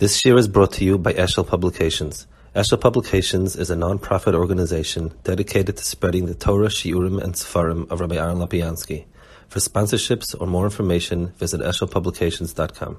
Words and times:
This 0.00 0.24
year 0.24 0.38
is 0.38 0.48
brought 0.48 0.72
to 0.72 0.84
you 0.86 0.96
by 0.96 1.12
Eshel 1.12 1.46
Publications. 1.46 2.26
Eshel 2.56 2.80
Publications 2.80 3.54
is 3.54 3.68
a 3.68 3.76
non-profit 3.76 4.34
organization 4.34 5.12
dedicated 5.24 5.76
to 5.76 5.84
spreading 5.84 6.24
the 6.24 6.34
Torah, 6.34 6.68
Shiurim, 6.68 7.22
and 7.22 7.34
Sefarim 7.34 7.86
of 7.90 8.00
Rabbi 8.00 8.16
Aaron 8.16 8.38
Lopiansky. 8.38 9.04
For 9.48 9.58
sponsorships 9.58 10.34
or 10.40 10.46
more 10.46 10.64
information, 10.64 11.34
visit 11.36 11.60
eshelpublications.com. 11.60 12.96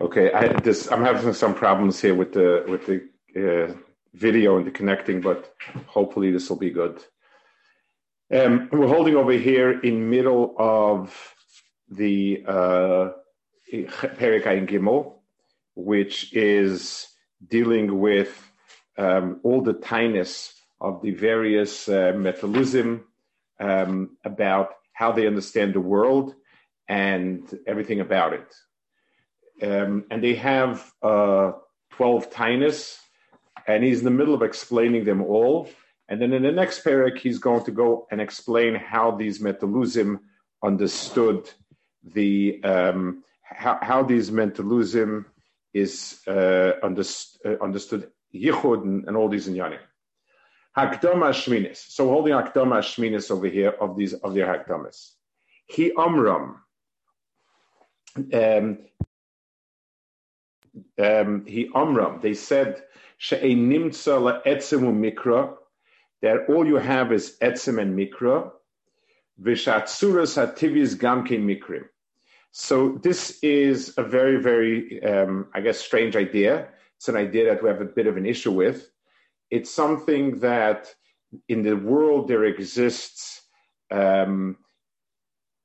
Okay, 0.00 0.32
I, 0.32 0.58
this, 0.60 0.90
I'm 0.90 1.04
having 1.04 1.34
some 1.34 1.54
problems 1.54 2.00
here 2.00 2.14
with 2.14 2.32
the 2.32 2.64
with 2.66 2.86
the 2.86 3.02
uh, 3.36 3.74
video 4.14 4.56
and 4.56 4.66
the 4.66 4.70
connecting, 4.70 5.20
but 5.20 5.52
hopefully 5.86 6.30
this 6.30 6.48
will 6.48 6.56
be 6.56 6.70
good. 6.70 7.04
Um, 8.34 8.70
we're 8.72 8.88
holding 8.88 9.16
over 9.16 9.32
here 9.32 9.78
in 9.80 10.08
middle 10.08 10.54
of 10.56 11.14
the 11.90 12.42
uh, 12.46 13.10
Perik 13.70 14.66
Gimel, 14.66 15.17
which 15.78 16.34
is 16.34 17.06
dealing 17.46 18.00
with 18.00 18.50
um, 18.98 19.40
all 19.44 19.62
the 19.62 19.74
tiness 19.74 20.52
of 20.80 21.00
the 21.02 21.12
various 21.12 21.88
uh, 21.88 22.12
metabolism 22.16 23.04
um, 23.60 24.16
about 24.24 24.70
how 24.92 25.12
they 25.12 25.28
understand 25.28 25.72
the 25.72 25.80
world 25.80 26.34
and 26.88 27.56
everything 27.64 28.00
about 28.00 28.32
it. 28.32 28.54
Um, 29.62 30.04
and 30.10 30.22
they 30.22 30.34
have 30.34 30.92
uh, 31.00 31.52
12 31.92 32.30
tiness, 32.30 32.96
and 33.68 33.84
he's 33.84 34.00
in 34.00 34.04
the 34.04 34.10
middle 34.10 34.34
of 34.34 34.42
explaining 34.42 35.04
them 35.04 35.22
all. 35.22 35.68
And 36.08 36.20
then 36.20 36.32
in 36.32 36.42
the 36.42 36.50
next 36.50 36.84
parak, 36.84 37.18
he's 37.18 37.38
going 37.38 37.64
to 37.66 37.70
go 37.70 38.08
and 38.10 38.20
explain 38.20 38.74
how 38.74 39.12
these 39.12 39.38
metaluzim 39.38 40.18
understood 40.64 41.48
the 42.02 42.60
um, 42.64 43.22
how, 43.42 43.78
how 43.80 44.02
these 44.02 44.30
mentaluzim 44.30 45.24
is 45.74 46.20
uh, 46.26 46.30
uh, 46.82 47.56
understood 47.60 48.10
yichud 48.34 48.82
and, 48.82 49.16
all 49.16 49.28
these 49.28 49.48
inyanim. 49.48 49.78
Hakdama 50.76 51.30
Shminis. 51.30 51.76
So 51.76 52.08
holding 52.08 52.34
Hakdama 52.34 52.80
Shminis 52.80 53.30
over 53.30 53.46
here 53.46 53.70
of 53.70 53.96
these 53.96 54.14
of 54.14 54.34
their 54.34 54.46
Hakdamas. 54.46 55.12
He 55.66 55.92
Amram. 55.96 56.62
Um, 58.32 58.78
um, 60.98 61.46
he 61.46 61.70
Amram. 61.74 62.20
They 62.20 62.34
said 62.34 62.82
She'enimtza 63.18 64.42
la'etzemu 64.44 64.92
mikra 64.94 65.56
that 66.22 66.48
all 66.48 66.66
you 66.66 66.76
have 66.76 67.12
is 67.12 67.36
etzem 67.42 67.80
and 67.80 67.98
mikra. 67.98 68.50
Vishatsuras 69.40 70.36
hativis 70.36 70.96
gamke 70.96 71.38
mikrim 71.38 71.84
so 72.50 72.98
this 73.02 73.38
is 73.42 73.94
a 73.98 74.02
very, 74.02 74.40
very, 74.40 75.02
um, 75.04 75.48
I 75.54 75.60
guess, 75.60 75.78
strange 75.78 76.16
idea. 76.16 76.68
It's 76.96 77.08
an 77.08 77.16
idea 77.16 77.44
that 77.46 77.62
we 77.62 77.68
have 77.68 77.80
a 77.80 77.84
bit 77.84 78.06
of 78.06 78.16
an 78.16 78.26
issue 78.26 78.52
with. 78.52 78.90
It's 79.50 79.70
something 79.70 80.40
that 80.40 80.92
in 81.48 81.62
the 81.62 81.76
world 81.76 82.28
there 82.28 82.44
exists 82.44 83.42
um, 83.90 84.56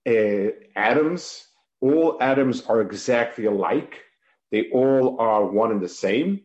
uh, 0.08 0.48
atoms. 0.76 1.48
All 1.82 2.18
atoms 2.22 2.66
are 2.68 2.82
exactly 2.82 3.46
alike. 3.46 4.02
They 4.52 4.70
all 4.72 5.20
are 5.20 5.46
one 5.46 5.72
and 5.72 5.82
the 5.82 5.90
same. 5.90 6.42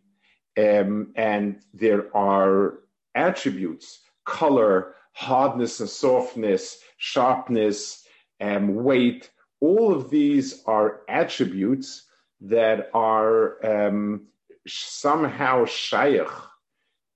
Um, 0.56 1.12
and 1.14 1.60
there 1.72 2.16
are 2.16 2.80
attributes, 3.14 4.00
color, 4.24 4.94
hardness 5.12 5.80
and 5.80 5.88
softness, 5.88 6.78
sharpness, 6.96 8.04
um, 8.40 8.74
weight, 8.82 9.30
all 9.60 9.94
of 9.94 10.10
these 10.10 10.62
are 10.66 11.00
attributes 11.08 12.04
that 12.40 12.90
are 12.94 13.64
um, 13.66 14.26
somehow 14.66 15.64
shaykh 15.64 16.28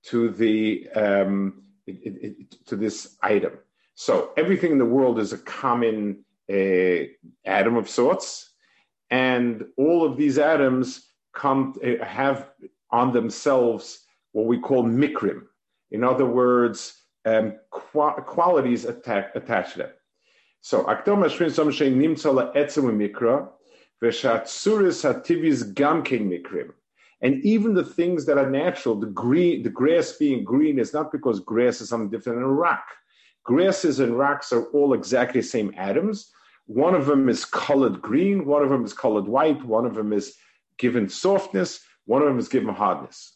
to 0.03 0.29
the 0.29 0.89
um, 0.95 1.63
to 2.65 2.75
this 2.75 3.17
item. 3.21 3.53
So 3.95 4.31
everything 4.37 4.71
in 4.71 4.77
the 4.77 4.85
world 4.85 5.19
is 5.19 5.33
a 5.33 5.37
common 5.37 6.25
uh, 6.51 7.05
atom 7.45 7.77
of 7.77 7.89
sorts, 7.89 8.53
and 9.09 9.65
all 9.77 10.03
of 10.03 10.17
these 10.17 10.37
atoms 10.37 11.07
come 11.33 11.75
uh, 11.83 12.03
have 12.03 12.49
on 12.91 13.11
themselves 13.11 13.99
what 14.33 14.45
we 14.45 14.59
call 14.59 14.83
mikrim. 14.83 15.43
In 15.91 16.03
other 16.03 16.25
words, 16.25 17.01
um, 17.25 17.53
qu- 17.71 18.21
qualities 18.25 18.85
attached 18.85 19.73
to 19.73 19.77
them. 19.77 19.89
So 20.65 20.85
akdom 20.85 21.25
ashrin 21.25 21.51
som 21.51 21.67
shein 21.71 21.99
la'etzem 21.99 22.85
mikra, 22.95 23.49
v'shatsuris 24.01 25.03
hativis 25.03 25.73
gamkein 25.73 26.29
mikrim. 26.29 26.71
And 27.21 27.43
even 27.43 27.73
the 27.73 27.83
things 27.83 28.25
that 28.27 28.37
are 28.37 28.49
natural, 28.49 28.95
the 28.97 29.07
green, 29.07 29.63
the 29.63 29.69
grass 29.69 30.13
being 30.13 30.45
green 30.45 30.79
is 30.79 30.93
not 30.93 31.11
because 31.11 31.41
grass 31.41 31.81
is 31.81 31.89
something 31.89 32.09
different 32.09 32.37
than 32.37 32.45
a 32.45 32.47
rock. 32.47 32.85
Grasses 33.43 33.99
and 33.99 34.17
rocks 34.17 34.53
are 34.53 34.67
all 34.67 34.93
exactly 34.93 35.41
the 35.41 35.47
same 35.47 35.73
atoms. 35.75 36.31
One 36.67 36.95
of 36.95 37.07
them 37.07 37.27
is 37.27 37.43
colored 37.43 38.01
green, 38.01 38.45
one 38.45 38.63
of 38.63 38.69
them 38.69 38.85
is 38.85 38.93
colored 38.93 39.27
white, 39.27 39.61
one 39.65 39.85
of 39.85 39.95
them 39.95 40.13
is 40.13 40.37
given 40.77 41.09
softness, 41.09 41.81
one 42.05 42.21
of 42.21 42.29
them 42.29 42.39
is 42.39 42.47
given 42.47 42.73
hardness. 42.73 43.35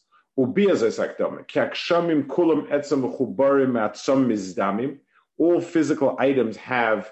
All 5.39 5.61
physical 5.61 6.15
items 6.19 6.57
have 6.57 7.11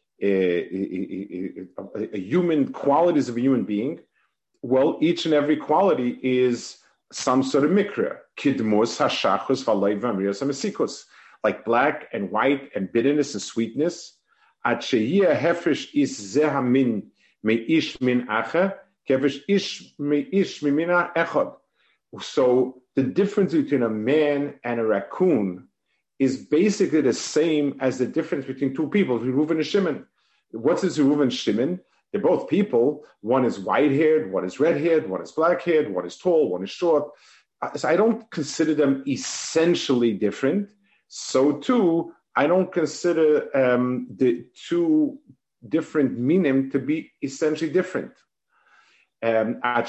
a, 0.21 2.17
human 2.17 2.71
qualities 2.71 3.29
of 3.29 3.37
a 3.37 3.41
human 3.41 3.63
being, 3.63 3.99
well, 4.61 4.97
each 5.01 5.25
and 5.25 5.33
every 5.33 5.57
quality 5.57 6.19
is 6.21 6.77
some 7.11 7.43
sort 7.43 7.63
of 7.63 7.71
mikra. 7.71 8.17
Kidmus, 8.37 8.97
hashachus, 8.97 9.63
amesikus. 9.65 11.05
Like 11.43 11.65
black 11.65 12.07
and 12.13 12.29
white 12.29 12.69
and 12.75 12.91
bitterness 12.91 13.33
and 13.33 13.41
sweetness. 13.41 14.17
Atshehia 14.65 15.35
hefresh 15.35 15.89
is 15.95 16.35
zehamin 16.35 17.03
me 17.43 17.65
ish 17.67 17.99
min 18.01 18.27
acha, 18.27 18.75
kevish 19.09 19.41
ish 19.47 19.93
me 19.97 20.27
ish 20.31 20.61
mimina 20.61 21.13
echad. 21.15 21.55
So 22.21 22.81
the 22.95 23.03
difference 23.03 23.53
between 23.53 23.83
a 23.83 23.89
man 23.89 24.59
and 24.63 24.79
a 24.79 24.85
raccoon 24.85 25.67
is 26.19 26.37
basically 26.37 27.01
the 27.01 27.13
same 27.13 27.77
as 27.79 27.97
the 27.97 28.05
difference 28.05 28.45
between 28.45 28.75
two 28.75 28.89
people, 28.89 29.19
Reuven 29.19 29.51
and 29.51 29.65
Shimon. 29.65 30.05
What's 30.51 30.81
this 30.81 30.97
Reuven 30.97 31.31
Shimon? 31.31 31.79
They're 32.11 32.21
both 32.21 32.49
people. 32.49 33.05
One 33.21 33.45
is 33.45 33.59
white 33.59 33.91
haired, 33.91 34.31
one 34.31 34.45
is 34.45 34.59
red 34.59 34.79
haired, 34.79 35.09
one 35.09 35.21
is 35.21 35.31
black 35.31 35.61
haired, 35.61 35.93
one 35.93 36.05
is 36.05 36.17
tall, 36.17 36.49
one 36.49 36.63
is 36.63 36.69
short. 36.69 37.09
Uh, 37.61 37.73
so 37.75 37.87
I 37.87 37.95
don't 37.95 38.29
consider 38.31 38.73
them 38.73 39.03
essentially 39.07 40.13
different. 40.13 40.71
So 41.07 41.53
too, 41.53 42.13
I 42.35 42.47
don't 42.47 42.71
consider 42.71 43.55
um, 43.55 44.07
the 44.15 44.45
two 44.67 45.19
different 45.67 46.17
minim 46.17 46.71
to 46.71 46.79
be 46.79 47.11
essentially 47.21 47.71
different. 47.71 48.13
Um, 49.23 49.59
and 49.63 49.87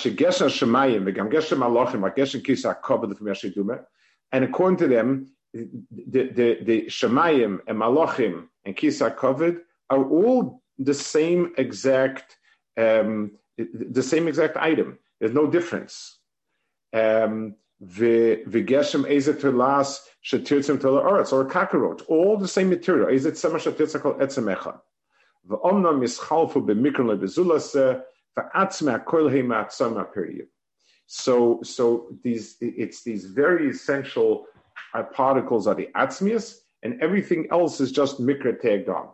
according 4.45 4.77
to 4.79 4.89
them, 4.89 5.27
the, 5.55 6.29
the, 6.29 6.59
the 6.63 6.83
Shemayim 6.87 7.59
and 7.67 7.79
Malachim 7.79 8.49
and 8.65 8.77
Kisa 8.77 9.11
Kovid 9.11 9.61
are 9.93 10.05
all 10.17 10.63
the 10.79 10.95
same 10.95 11.53
exact 11.59 12.37
um, 12.77 13.33
the 13.97 14.03
same 14.03 14.29
exact 14.29 14.57
item. 14.57 14.99
There's 15.21 15.35
no 15.35 15.47
difference. 15.57 16.19
Um, 16.93 17.55
V'geshem 17.85 19.05
ezet 19.17 19.41
telas 19.41 20.01
shetirtzim 20.25 20.81
tela 20.81 21.03
oretz 21.03 21.33
or 21.33 21.45
kakarot, 21.45 22.03
all 22.09 22.37
the 22.37 22.49
same 22.49 22.71
material. 22.71 23.09
Ezet 23.09 23.37
sema 23.37 23.59
shetirtzim 23.59 24.01
kol 24.01 24.15
etzem 24.15 24.55
echad. 24.55 24.81
V'omna 25.49 25.93
mischalfu 25.93 26.65
b'mikron 26.67 27.09
lebezulase 27.11 28.03
v'atzme 28.39 29.05
akol 29.05 29.29
heima 29.31 29.67
atzama 29.67 30.13
period. 30.13 30.47
So, 31.07 31.61
so 31.63 32.09
these 32.23 32.57
it's 32.61 33.03
these 33.03 33.25
very 33.27 33.69
essential 33.71 34.47
particles 35.13 35.67
are 35.67 35.75
the 35.75 35.89
atzmius, 35.97 36.59
and 36.83 37.03
everything 37.03 37.49
else 37.51 37.81
is 37.81 37.91
just 37.91 38.21
mikra 38.21 38.61
tagged 38.61 38.89
on. 38.89 39.09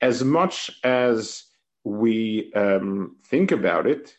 As 0.00 0.22
much 0.22 0.70
as 0.84 1.44
we 1.84 2.52
um, 2.54 3.16
think 3.24 3.50
about 3.50 3.86
it, 3.86 4.16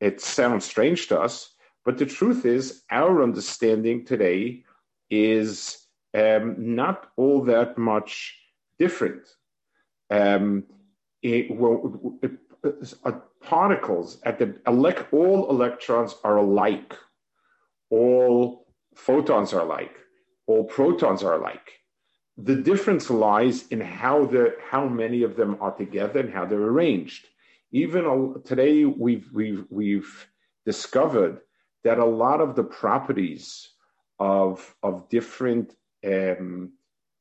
it 0.00 0.20
sounds 0.20 0.64
strange 0.64 1.08
to 1.08 1.20
us, 1.20 1.54
but 1.84 1.98
the 1.98 2.06
truth 2.06 2.44
is, 2.44 2.82
our 2.90 3.22
understanding 3.22 4.04
today 4.04 4.64
is 5.10 5.86
um, 6.14 6.56
not 6.58 7.10
all 7.16 7.42
that 7.44 7.76
much 7.76 8.38
different. 8.78 9.22
Um, 10.10 10.64
it, 11.22 11.50
well, 11.50 12.18
it, 12.22 12.32
uh, 13.04 13.12
particles 13.42 14.20
at 14.24 14.38
the 14.38 14.54
elect, 14.66 15.12
all 15.12 15.50
electrons 15.50 16.16
are 16.24 16.36
alike, 16.38 16.94
all 17.90 18.66
photons 18.94 19.52
are 19.52 19.60
alike, 19.60 19.96
all 20.46 20.64
protons 20.64 21.22
are 21.22 21.34
alike. 21.34 21.72
The 22.36 22.56
difference 22.56 23.10
lies 23.10 23.68
in 23.68 23.80
how 23.80 24.26
the 24.26 24.56
how 24.70 24.88
many 24.88 25.22
of 25.22 25.36
them 25.36 25.56
are 25.60 25.72
together 25.72 26.20
and 26.20 26.32
how 26.32 26.44
they're 26.44 26.60
arranged. 26.60 27.28
Even 27.70 28.42
today, 28.44 28.84
we've 28.84 29.28
we've 29.32 29.64
we've 29.70 30.26
discovered 30.66 31.40
that 31.84 31.98
a 31.98 32.04
lot 32.04 32.40
of 32.40 32.56
the 32.56 32.64
properties 32.64 33.68
of 34.18 34.74
of 34.82 35.08
different 35.08 35.76
um, 36.04 36.72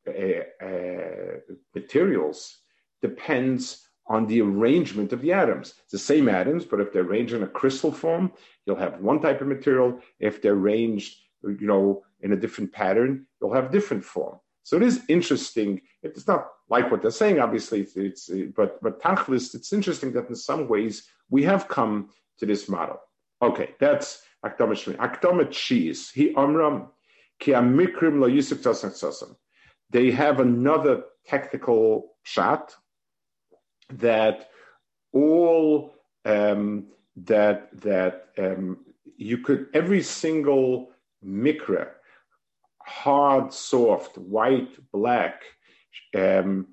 uh, 0.07 0.65
uh, 0.65 1.38
materials 1.75 2.57
depends 3.01 3.88
on 4.07 4.25
the 4.27 4.42
arrangement 4.42 5.13
of 5.13 5.21
the 5.21 5.31
atoms. 5.31 5.75
It's 5.83 5.92
the 5.92 6.00
same 6.00 6.27
atoms, 6.27 6.65
but 6.65 6.81
if 6.81 6.92
they're 6.92 7.04
arranged 7.04 7.33
in 7.33 7.44
a 7.44 7.48
crystal 7.48 7.92
form, 7.92 8.33
you'll 8.65 8.75
have 8.75 9.00
one 9.00 9.21
type 9.21 9.42
of 9.42 9.48
material. 9.48 10.00
If 10.19 10.42
they're 10.42 10.54
arranged, 10.54 11.18
you 11.44 11.68
know, 11.68 12.04
in 12.21 12.33
a 12.33 12.38
different 12.38 12.74
pattern, 12.74 13.27
you'll 13.39 13.54
have 13.54 13.71
different 13.71 14.04
form. 14.04 14.39
So 14.63 14.77
it 14.77 14.83
is 14.83 15.01
interesting. 15.10 15.81
It's 16.01 16.27
not 16.27 16.48
like 16.69 16.89
what 16.89 17.01
they're 17.01 17.12
saying, 17.12 17.39
obviously, 17.39 17.86
it's, 17.95 18.30
but 18.56 18.81
but 18.81 19.01
Tachlis, 19.01 19.54
it's 19.54 19.74
interesting 19.74 20.13
that 20.13 20.30
in 20.30 20.36
some 20.36 20.68
ways 20.68 21.07
we 21.30 21.44
have 21.44 21.68
come 21.68 22.10
to 22.39 22.45
this 22.45 22.69
model. 22.69 23.00
Okay, 23.42 23.75
that's 23.80 24.24
Akdama 24.45 24.74
Shmi. 24.74 24.95
Akdama 24.98 25.50
Cheese. 25.51 26.10
He 26.10 26.33
Amram 26.36 26.88
Ki 27.39 27.51
Amikrim 27.51 28.19
Lo 28.19 28.27
Yusuf 28.27 28.62
They 29.89 30.12
have 30.12 30.39
another 30.39 31.04
technical 31.25 32.15
shot 32.24 32.75
that 33.89 34.50
all 35.12 35.94
um, 36.25 36.88
that 37.15 37.69
that 37.81 38.30
um, 38.38 38.80
you 39.18 39.38
could 39.39 39.68
every 39.74 40.01
single 40.01 40.92
mikra, 41.25 41.89
hard, 42.85 43.53
soft, 43.53 44.18
white, 44.18 44.77
black, 44.91 45.44
um, 46.15 46.68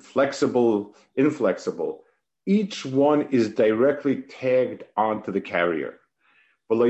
flexible, 0.00 0.94
inflexible. 1.16 2.04
Each 2.46 2.84
one 2.86 3.28
is 3.30 3.50
directly 3.50 4.22
tagged 4.22 4.84
onto 4.96 5.32
the 5.32 5.40
carrier. 5.40 5.98
They, 6.70 6.80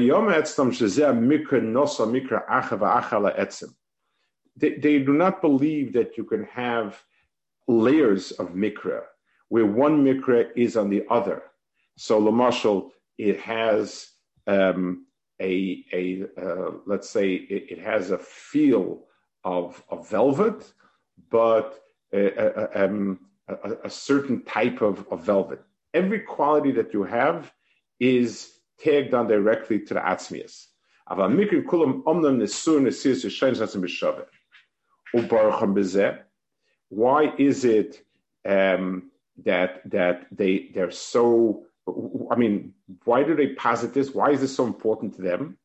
they 4.71 4.99
do 4.99 5.13
not 5.13 5.41
believe 5.41 5.93
that 5.93 6.17
you 6.17 6.25
can 6.25 6.45
have 6.45 7.03
layers 7.69 8.33
of 8.33 8.49
mikra, 8.55 9.03
where 9.49 9.67
one 9.67 10.05
mikra 10.05 10.49
is 10.57 10.77
on 10.77 10.91
the 10.91 11.05
other. 11.11 11.43
So, 11.97 12.21
Lamashal, 12.21 12.91
it 13.19 13.39
has 13.41 14.09
um, 14.47 15.07
a, 15.41 15.85
a 15.93 16.25
uh, 16.37 16.73
let's 16.87 17.09
say, 17.09 17.35
it, 17.35 17.73
it, 17.73 17.79
has 17.79 18.11
a 18.11 18.19
feel 18.19 19.05
of, 19.45 19.83
of 19.89 20.09
velvet, 20.09 20.73
but 21.31 21.81
a, 22.13 22.27
a, 22.27 22.85
um, 22.85 23.21
a 23.85 23.91
certain 23.91 24.43
type 24.45 24.83
of, 24.83 25.07
of, 25.11 25.23
velvet. 25.25 25.63
Every 25.95 26.21
quality 26.21 26.73
that 26.73 26.93
you 26.93 27.05
have 27.05 27.53
is 27.99 28.53
tagged 28.79 29.15
on 29.15 29.27
directly 29.27 29.81
to 29.81 29.95
the 29.95 30.01
atzmias. 30.01 30.67
Why 36.91 37.33
is 37.39 37.65
it 37.65 38.05
um, 38.47 39.11
that 39.45 39.89
that 39.91 40.27
they 40.31 40.71
they're 40.75 40.91
so? 40.91 41.65
I 42.31 42.37
mean, 42.37 42.75
why 43.05 43.23
do 43.23 43.35
they 43.35 43.55
posit 43.55 43.95
this? 43.95 44.15
Why 44.15 44.31
is 44.31 44.41
this 44.41 44.55
so 44.55 44.67
important 44.67 45.17
to 45.17 45.23
them? 45.23 45.59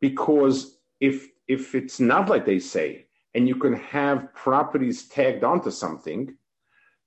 Because 0.00 0.78
if 1.00 1.28
if 1.48 1.74
it's 1.74 2.00
not 2.00 2.28
like 2.28 2.44
they 2.46 2.58
say, 2.58 3.06
and 3.34 3.46
you 3.48 3.56
can 3.56 3.74
have 3.74 4.34
properties 4.34 5.08
tagged 5.08 5.44
onto 5.44 5.70
something, 5.70 6.36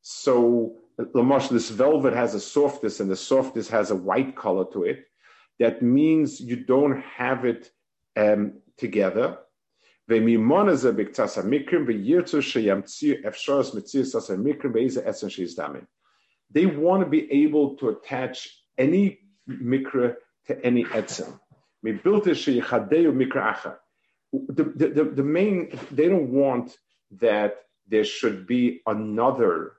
so 0.01 0.77
Lamash, 0.99 1.49
this 1.49 1.69
velvet 1.69 2.13
has 2.13 2.35
a 2.35 2.39
softness, 2.39 2.99
and 2.99 3.09
the 3.09 3.15
softness 3.15 3.69
has 3.69 3.91
a 3.91 3.95
white 3.95 4.35
color 4.35 4.65
to 4.73 4.83
it 4.83 5.05
that 5.59 5.81
means 5.81 6.39
you 6.39 6.55
don't 6.55 7.01
have 7.01 7.45
it 7.45 7.69
um, 8.15 8.53
together. 8.77 9.37
They 16.51 16.65
want 16.65 17.03
to 17.03 17.09
be 17.09 17.31
able 17.31 17.75
to 17.75 17.89
attach 17.89 18.49
any 18.77 19.19
mikra 19.47 20.15
to 20.47 20.65
any 20.65 20.83
etzem. 20.85 21.39
The, 21.83 21.91
the, 24.75 25.11
the 25.15 25.23
main, 25.23 25.79
they 25.91 26.09
don't 26.09 26.31
want 26.31 26.75
that 27.11 27.57
there 27.87 28.03
should 28.03 28.47
be 28.47 28.81
another 28.87 29.73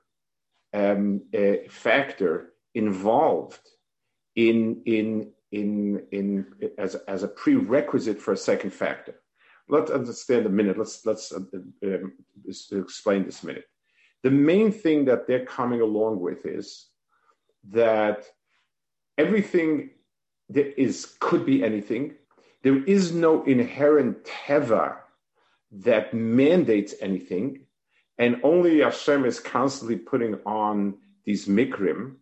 um, 0.73 1.23
uh, 1.37 1.67
factor 1.69 2.53
involved 2.73 3.59
in, 4.35 4.81
in, 4.85 5.31
in, 5.51 6.05
in 6.11 6.45
as, 6.77 6.95
as 6.95 7.23
a 7.23 7.27
prerequisite 7.27 8.21
for 8.21 8.31
a 8.31 8.37
second 8.37 8.71
factor. 8.71 9.20
Let's 9.69 9.91
understand 9.91 10.45
a 10.45 10.49
minute. 10.49 10.77
Let's 10.77 11.05
let's 11.05 11.31
uh, 11.31 11.39
um, 11.83 12.13
explain 12.71 13.25
this 13.25 13.43
a 13.43 13.47
minute. 13.47 13.65
The 14.23 14.31
main 14.31 14.71
thing 14.71 15.05
that 15.05 15.27
they're 15.27 15.45
coming 15.45 15.81
along 15.81 16.19
with 16.19 16.45
is 16.45 16.87
that 17.69 18.25
everything 19.17 19.91
that 20.49 20.79
is 20.79 21.15
could 21.19 21.45
be 21.45 21.63
anything. 21.63 22.15
There 22.63 22.83
is 22.85 23.11
no 23.11 23.43
inherent 23.43 24.23
teva 24.25 24.97
that 25.71 26.13
mandates 26.13 26.93
anything, 27.01 27.61
and 28.17 28.39
only 28.43 28.81
Hashem 28.81 29.25
is 29.25 29.39
constantly 29.39 29.97
putting 29.97 30.35
on 30.45 30.97
these 31.25 31.47
mikrim, 31.47 32.17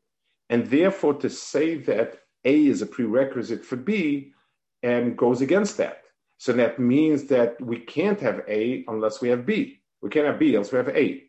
and 0.50 0.68
therefore 0.68 1.15
to 1.15 1.30
say 1.30 1.75
that 1.75 2.19
a 2.45 2.67
is 2.67 2.81
a 2.81 2.86
prerequisite 2.86 3.65
for 3.65 3.75
B 3.75 4.34
and 4.81 5.17
goes 5.17 5.41
against 5.41 5.77
that. 5.77 5.99
So 6.39 6.53
that 6.53 6.79
means 6.79 7.25
that 7.25 7.60
we 7.60 7.79
can't 7.79 8.19
have 8.22 8.43
A 8.48 8.86
unless 8.88 9.19
we 9.19 9.27
have 9.27 9.46
B. 9.46 9.81
We 10.01 10.10
can't 10.10 10.25
have 10.25 10.39
B 10.39 10.55
unless 10.55 10.72
we 10.72 10.77
have 10.77 10.88
A. 10.88 11.24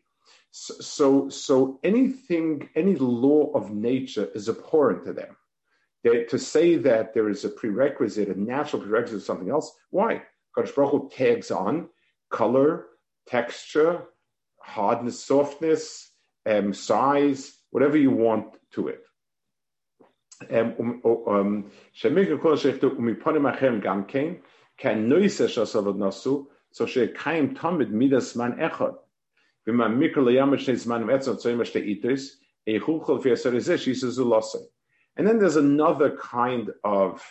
So, 0.51 0.73
so, 0.79 1.29
so 1.29 1.79
anything, 1.83 2.69
any 2.75 2.95
law 2.95 3.51
of 3.51 3.71
nature 3.71 4.29
is 4.33 4.47
abhorrent 4.47 5.05
to 5.05 5.13
them. 5.13 5.35
They, 6.05 6.23
to 6.23 6.39
say 6.39 6.77
that 6.77 7.13
there 7.13 7.27
is 7.27 7.43
a 7.43 7.49
prerequisite, 7.49 8.29
a 8.29 8.39
natural 8.39 8.81
prerequisite 8.81 9.17
of 9.17 9.23
something 9.23 9.49
else, 9.49 9.75
why? 9.89 10.23
Kadosh 10.57 10.73
Baruch 10.73 10.91
Hu 10.91 11.09
tags 11.13 11.51
on 11.51 11.89
color, 12.29 12.85
texture, 13.27 14.03
hardness, 14.61 15.21
softness, 15.21 16.09
um, 16.45 16.73
size, 16.73 17.53
whatever 17.71 17.97
you 17.97 18.11
want 18.11 18.53
to 18.75 18.87
it. 18.87 19.01
Um, 20.49 21.01
um, 21.05 21.23
um 21.27 21.71
kein 24.81 25.07
Nasu, 25.07 26.47
er 26.47 26.47
so 26.71 26.85
she 26.85 27.07
kein 27.07 27.55
Midas 27.91 28.35
Man 28.35 28.57
Wenn 29.65 29.75
man 29.75 29.99
Nes 29.99 30.85
Man 30.87 31.07
immer 31.49 31.65
steht 31.65 31.85
e 31.85 31.95
Losse. 34.23 34.69
And 35.15 35.27
then 35.27 35.39
there's 35.39 35.57
another 35.57 36.15
kind 36.17 36.71
of, 36.83 37.21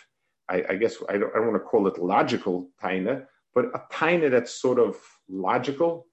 I, 0.47 0.63
I 0.69 0.75
guess, 0.75 0.97
I 1.09 1.17
don't, 1.17 1.31
I 1.35 1.39
don't, 1.39 1.51
want 1.51 1.61
to 1.61 1.67
call 1.67 1.87
it 1.87 1.97
logical 1.97 2.69
taina, 2.81 3.25
but 3.53 3.65
a 3.73 3.81
taina 3.91 4.29
that's 4.29 4.53
sort 4.53 4.79
of 4.79 4.97
logical, 5.27 6.07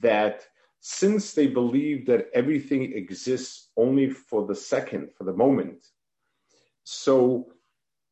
that 0.00 0.44
since 0.80 1.32
they 1.32 1.46
believe 1.46 2.06
that 2.06 2.28
everything 2.34 2.92
exists 2.94 3.70
only 3.76 4.10
for 4.10 4.46
the 4.46 4.54
second, 4.54 5.10
for 5.16 5.24
the 5.24 5.32
moment, 5.32 5.86
so 6.84 7.52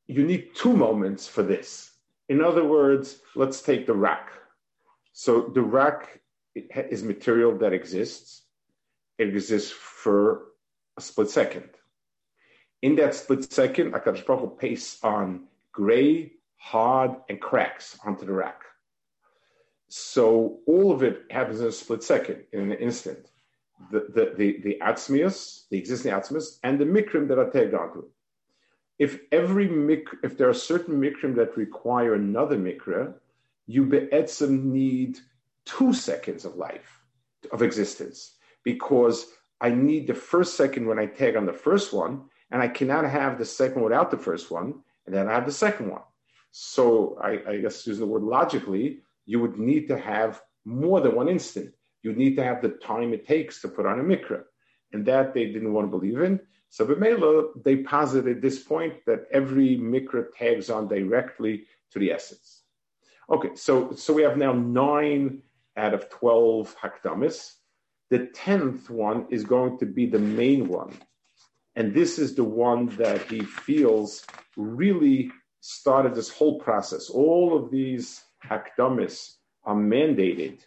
you 0.06 0.25
need 0.25 0.54
two 0.54 0.73
moments 0.73 1.26
for 1.26 1.42
this. 1.42 1.93
In 2.28 2.43
other 2.43 2.64
words, 2.64 3.21
let's 3.35 3.61
take 3.62 3.87
the 3.87 3.95
rack. 3.95 4.31
So 5.12 5.50
the 5.54 5.62
rack 5.62 6.21
is 6.54 7.02
material 7.02 7.59
that 7.59 7.73
exists. 7.73 8.43
It 9.19 9.28
exists 9.28 9.71
for 9.71 10.47
a 10.97 11.00
split 11.00 11.31
second. 11.31 11.69
In 12.83 12.97
that 12.97 13.14
split 13.14 13.52
second, 13.52 13.93
Akadosh 13.93 14.26
Baruch 14.26 14.40
Hu 14.40 14.57
pastes 14.59 15.02
on 15.04 15.47
gray, 15.73 16.33
hard, 16.57 17.12
and 17.28 17.40
cracks 17.40 17.99
onto 18.04 18.26
the 18.26 18.33
rack. 18.33 18.62
So 19.88 20.61
all 20.66 20.93
of 20.93 21.02
it 21.02 21.23
happens 21.31 21.61
in 21.61 21.69
a 21.69 21.73
split 21.73 22.02
second, 22.02 22.45
in 22.52 22.73
an 22.73 22.78
instant. 22.78 23.31
the 23.90 24.00
the 24.14 24.35
the, 24.37 24.61
the 24.64 24.78
atzmius, 24.83 25.69
the 25.71 25.78
existing 25.78 26.12
atzmius, 26.12 26.59
and 26.62 26.78
the 26.78 26.85
mikrim 26.85 27.28
that 27.28 27.38
are 27.38 27.50
tagged 27.50 27.75
onto 27.75 28.00
it. 28.00 28.11
If 28.98 29.20
every 29.32 29.68
mik, 29.68 30.08
if 30.22 30.38
there 30.38 30.48
are 30.48 30.54
certain 30.54 31.00
mikrim 31.00 31.34
that 31.36 31.56
require 31.56 32.14
another 32.14 32.56
mikra, 32.56 33.14
you 33.66 33.86
be'etzim 33.86 34.64
need 34.64 35.18
two 35.64 35.92
seconds 35.92 36.44
of 36.44 36.56
life, 36.56 37.02
of 37.52 37.62
existence, 37.62 38.36
because 38.62 39.26
I 39.60 39.70
need 39.70 40.06
the 40.06 40.14
first 40.14 40.56
second 40.56 40.86
when 40.86 40.98
I 40.98 41.06
tag 41.06 41.36
on 41.36 41.46
the 41.46 41.52
first 41.52 41.92
one, 41.92 42.24
and 42.50 42.62
I 42.62 42.68
cannot 42.68 43.04
have 43.08 43.38
the 43.38 43.44
second 43.44 43.82
without 43.82 44.10
the 44.10 44.18
first 44.18 44.50
one, 44.50 44.80
and 45.06 45.14
then 45.14 45.28
I 45.28 45.32
have 45.32 45.46
the 45.46 45.52
second 45.52 45.90
one. 45.90 46.02
So 46.50 47.18
I, 47.20 47.40
I 47.48 47.56
guess 47.56 47.86
use 47.86 47.98
the 47.98 48.06
word 48.06 48.22
logically, 48.22 49.00
you 49.26 49.40
would 49.40 49.58
need 49.58 49.88
to 49.88 49.98
have 49.98 50.40
more 50.64 51.00
than 51.00 51.14
one 51.14 51.28
instant. 51.28 51.74
You 52.02 52.12
need 52.12 52.36
to 52.36 52.44
have 52.44 52.62
the 52.62 52.68
time 52.68 53.12
it 53.12 53.26
takes 53.26 53.60
to 53.62 53.68
put 53.68 53.86
on 53.86 53.98
a 53.98 54.04
mikra. 54.04 54.44
And 54.92 55.04
that 55.06 55.34
they 55.34 55.46
didn't 55.46 55.72
want 55.72 55.86
to 55.86 55.90
believe 55.90 56.20
in. 56.20 56.38
So 56.75 56.85
B'Mela, 56.85 57.62
they 57.62 57.76
posited 57.76 58.43
this 58.43 58.59
point 58.61 58.95
that 59.07 59.28
every 59.31 59.78
mikra 59.78 60.25
tags 60.37 60.71
on 60.71 60.88
directly 60.88 61.66
to 61.93 62.00
the 62.00 62.11
essence. 62.11 62.62
Okay, 63.31 63.50
so, 63.54 63.93
so 63.93 64.12
we 64.12 64.23
have 64.23 64.37
now 64.37 64.52
nine 64.54 65.43
out 65.76 65.95
of 65.95 66.11
12 66.11 66.75
hakdamis. 66.83 67.52
The 68.11 68.26
tenth 68.35 68.90
one 68.90 69.26
is 69.31 69.45
going 69.45 69.78
to 69.78 69.87
be 69.87 70.07
the 70.07 70.19
main 70.19 70.66
one. 70.66 70.99
And 71.76 71.95
this 71.95 72.19
is 72.19 72.35
the 72.35 72.43
one 72.43 72.87
that 72.97 73.23
he 73.31 73.45
feels 73.45 74.26
really 74.57 75.31
started 75.61 76.16
this 76.16 76.28
whole 76.28 76.59
process. 76.59 77.09
All 77.09 77.57
of 77.57 77.71
these 77.71 78.21
hakdamis 78.45 79.35
are 79.62 79.76
mandated 79.76 80.59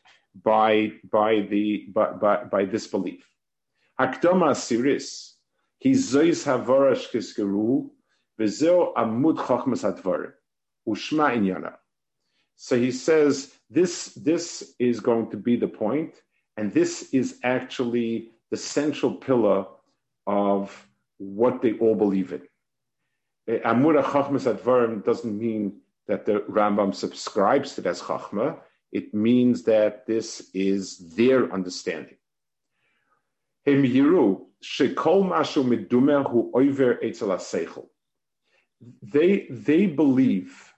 by, 0.42 0.94
by, 1.12 1.46
the, 1.50 1.88
by, 1.94 2.12
by, 2.14 2.44
by 2.46 2.64
this 2.64 2.88
belief. 2.88 3.28
Hakdama 4.00 4.56
siris, 4.56 5.34
he 5.80 5.92
zois 5.92 6.46
havarash 6.46 7.10
kiskeru, 7.12 7.90
vezeo 8.40 8.94
amud 8.96 9.38
chachmas 9.38 9.84
advar, 9.84 10.34
ushma 10.88 11.36
inyana. 11.36 11.76
So 12.56 12.78
he 12.78 12.92
says 12.92 13.54
this, 13.70 14.14
this 14.16 14.74
is 14.80 15.00
going 15.00 15.30
to 15.32 15.38
be 15.38 15.56
the 15.58 15.68
point, 15.68 16.16
and 16.56 16.74
this 16.74 17.14
is 17.14 17.40
actually 17.44 18.32
the 18.50 18.58
central 18.58 19.14
pillar 19.16 19.66
of 20.26 20.88
what 21.18 21.62
they 21.62 21.74
all 21.74 21.96
believe 21.96 22.34
in. 22.34 22.42
Eh, 23.48 23.60
Amura 23.60 24.04
Chachmas 24.04 24.52
Advarim 24.52 25.04
doesn't 25.04 25.38
mean 25.38 25.80
that 26.08 26.26
the 26.26 26.40
Rambam 26.50 26.94
subscribes 26.94 27.76
to 27.76 27.82
that 27.82 27.96
Chachma. 27.96 28.58
It 28.92 29.14
means 29.14 29.64
that 29.64 30.06
this 30.06 30.50
is 30.54 30.98
their 31.16 31.52
understanding. 31.52 32.18
They, 39.02 39.48
they 39.50 39.86
believe 39.86 40.74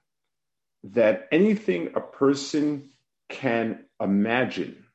that 0.83 1.27
anything 1.31 1.91
a 1.95 2.01
person 2.01 2.89
can 3.29 3.85
imagine 4.01 4.85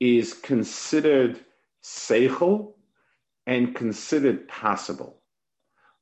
is 0.00 0.34
considered 0.34 1.40
seichel 1.82 2.74
and 3.46 3.74
considered 3.74 4.48
possible 4.48 5.22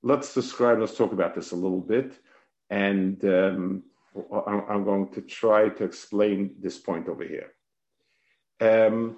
let's 0.03 0.35
describe, 0.35 0.81
let's 0.81 0.97
talk 0.97 1.13
about 1.13 1.35
this 1.35 1.53
a 1.53 1.57
little 1.57 1.81
bit. 1.81 2.13
And 2.71 3.25
um, 3.25 3.85
I'm 4.47 4.85
going 4.85 5.09
to 5.13 5.21
try 5.23 5.69
to 5.69 5.85
explain 5.85 6.57
this 6.61 6.79
point 6.79 7.09
over 7.09 7.25
here. 7.25 7.53
Um, 8.61 9.17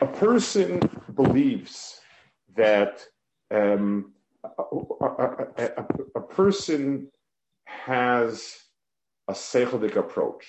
a 0.00 0.06
person 0.06 0.80
believes 1.14 2.00
that 2.56 3.04
um, 3.50 4.12
a, 4.44 4.62
a, 5.56 5.86
a, 6.16 6.20
person 6.20 7.08
has 7.64 8.58
a 9.26 9.32
seichelic 9.32 9.96
approach. 9.96 10.46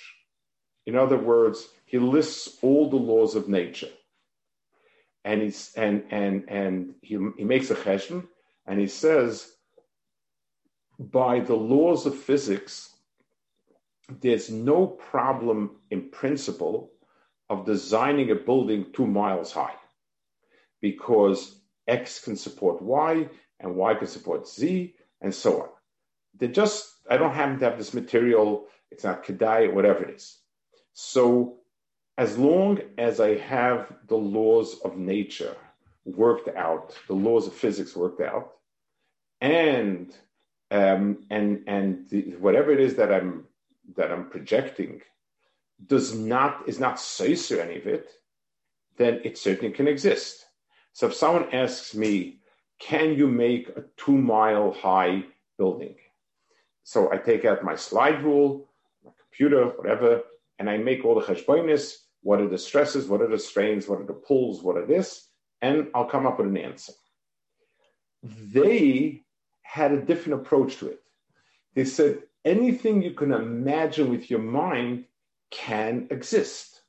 In 0.86 0.96
other 0.96 1.18
words, 1.18 1.68
he 1.86 1.98
lists 1.98 2.58
all 2.62 2.90
the 2.90 2.98
laws 2.98 3.36
of 3.36 3.48
nature, 3.48 3.90
and 5.24 5.42
he's 5.42 5.72
and 5.76 6.04
and 6.12 6.46
and 6.50 6.96
he, 7.02 7.18
he 7.38 7.44
makes 7.44 7.70
a 7.70 7.76
cheshbon, 7.76 8.28
and 8.66 8.80
he 8.80 8.88
says, 8.88 9.52
by 11.00 11.40
the 11.40 11.56
laws 11.56 12.06
of 12.06 12.18
physics, 12.18 12.90
there's 14.22 14.50
no 14.50 14.88
problem 14.88 15.78
in 15.90 16.10
principle 16.10 16.92
of 17.50 17.66
designing 17.66 18.32
a 18.32 18.36
building 18.36 18.86
two 18.94 19.08
miles 19.08 19.52
high 19.52 19.76
because 20.82 21.60
X 21.88 22.20
can 22.24 22.36
support 22.36 22.82
Y 22.82 23.28
and 23.60 23.76
Y 23.76 23.94
can 23.96 24.08
support 24.08 24.48
Z 24.48 24.96
and 25.22 25.34
so 25.34 25.64
on. 25.64 25.70
They 26.38 26.48
just, 26.48 26.94
I 27.10 27.18
don't 27.18 27.34
happen 27.34 27.60
to 27.60 27.66
have 27.66 27.78
this 27.78 27.94
material, 27.94 28.68
it's 28.92 29.04
not 29.04 29.26
Kedai, 29.26 29.74
whatever 29.74 30.04
it 30.04 30.16
is. 30.16 30.38
So 30.94 31.60
as 32.18 32.38
long 32.38 32.80
as 32.98 33.20
I 33.20 33.38
have 33.38 33.94
the 34.08 34.18
laws 34.18 34.80
of 34.84 34.98
nature 34.98 35.56
worked 36.06 36.50
out, 36.56 36.98
the 37.08 37.14
laws 37.14 37.48
of 37.48 37.54
physics 37.54 37.96
worked 37.96 38.22
out, 38.22 38.52
and 39.42 40.14
um, 40.72 41.26
and 41.30 41.64
and 41.68 42.10
the, 42.10 42.36
whatever 42.40 42.72
it 42.72 42.80
is 42.80 42.96
that 42.96 43.12
I'm 43.12 43.46
that 43.96 44.12
I'm 44.12 44.30
projecting 44.30 45.02
does 45.88 46.14
not 46.14 46.68
is 46.68 46.80
not 46.80 47.02
or 47.22 47.62
any 47.62 47.78
of 47.78 47.88
it, 47.88 48.10
then 48.98 49.22
it 49.24 49.38
certainly 49.38 49.74
can 49.74 49.88
exist. 49.88 50.46
So 50.94 51.08
if 51.08 51.14
someone 51.14 51.54
asks 51.54 51.96
me, 51.96 52.40
can 52.80 53.16
you 53.16 53.28
make 53.28 53.70
a 53.70 53.86
two 53.98 54.18
mile 54.18 54.72
high 54.72 55.26
building? 55.58 55.96
So 56.84 57.12
I 57.12 57.18
take 57.18 57.46
out 57.46 57.64
my 57.64 57.76
slide 57.76 58.24
rule, 58.24 58.70
my 59.04 59.12
computer, 59.20 59.66
whatever, 59.66 60.24
and 60.58 60.70
I 60.70 60.78
make 60.78 61.06
all 61.06 61.16
the 61.16 61.26
cheshbonis. 61.26 61.96
What 62.22 62.42
are 62.42 62.50
the 62.50 62.58
stresses? 62.58 63.08
What 63.08 63.22
are 63.22 63.28
the 63.28 63.40
strains? 63.40 63.88
What 63.88 64.02
are 64.02 64.06
the 64.06 64.14
pulls? 64.14 64.62
What 64.62 64.78
are 64.78 64.86
this? 64.86 65.28
And 65.62 65.88
I'll 65.94 66.06
come 66.06 66.26
up 66.26 66.40
with 66.40 66.48
an 66.48 66.58
answer. 66.58 66.94
They 68.24 69.24
had 69.62 69.92
a 69.92 70.02
different 70.02 70.42
approach 70.42 70.78
to 70.78 70.88
it. 70.88 71.00
They 71.76 71.86
said 71.86 72.24
anything 72.44 73.02
you 73.02 73.12
can 73.12 73.32
imagine 73.32 74.10
with 74.10 74.30
your 74.30 74.42
mind 74.42 75.06
can 75.52 76.08
exist. 76.12 76.82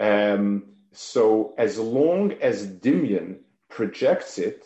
Um, 0.00 0.64
so 0.92 1.54
as 1.58 1.78
long 1.78 2.32
as 2.40 2.66
Dimion 2.66 3.40
projects 3.68 4.38
it, 4.38 4.64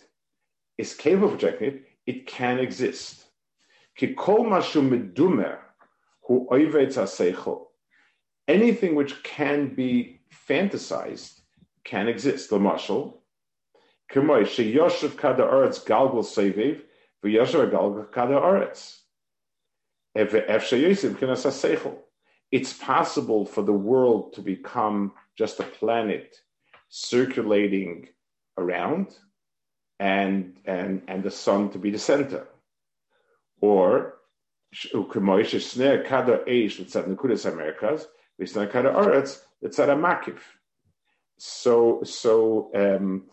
is 0.79 0.95
capable 0.95 1.27
of 1.27 1.33
projecting 1.33 1.69
it, 1.69 1.85
it 2.07 2.27
can 2.27 2.59
exist. 2.59 3.25
Anything 8.49 8.95
which 8.95 9.23
can 9.23 9.75
be 9.75 10.21
fantasized 10.49 11.41
can 11.85 12.09
exist. 12.09 12.51
The 12.51 12.59
marshal, 12.59 13.23
It's 22.53 22.75
possible 22.75 23.47
for 23.47 23.63
the 23.63 23.73
world 23.73 24.35
to 24.35 24.43
become 24.43 25.13
just 25.37 25.59
a 25.59 25.65
planet 25.65 26.37
circulating 26.91 28.11
around 28.59 29.17
and, 29.99 30.59
and, 30.67 31.03
and 31.09 31.23
the 31.23 31.31
sun 31.31 31.71
to 31.71 31.79
be 31.79 31.91
the 31.91 31.99
center. 31.99 32.47
Or 33.61 34.15
Americas. 37.47 38.07
So, 41.39 42.03
so 42.05 42.71
um, 42.75 43.25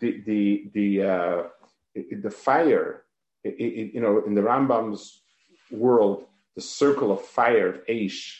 the 0.00 0.22
the 0.24 0.70
the 0.74 1.02
uh, 1.02 1.42
the 1.94 2.30
fire, 2.30 3.04
it, 3.44 3.54
it, 3.58 3.94
you 3.94 4.00
know, 4.00 4.22
in 4.26 4.34
the 4.34 4.40
Rambam's 4.40 5.20
world, 5.70 6.24
the 6.54 6.62
circle 6.62 7.12
of 7.12 7.22
fire 7.22 7.68
of 7.68 7.86
Aish 7.86 8.34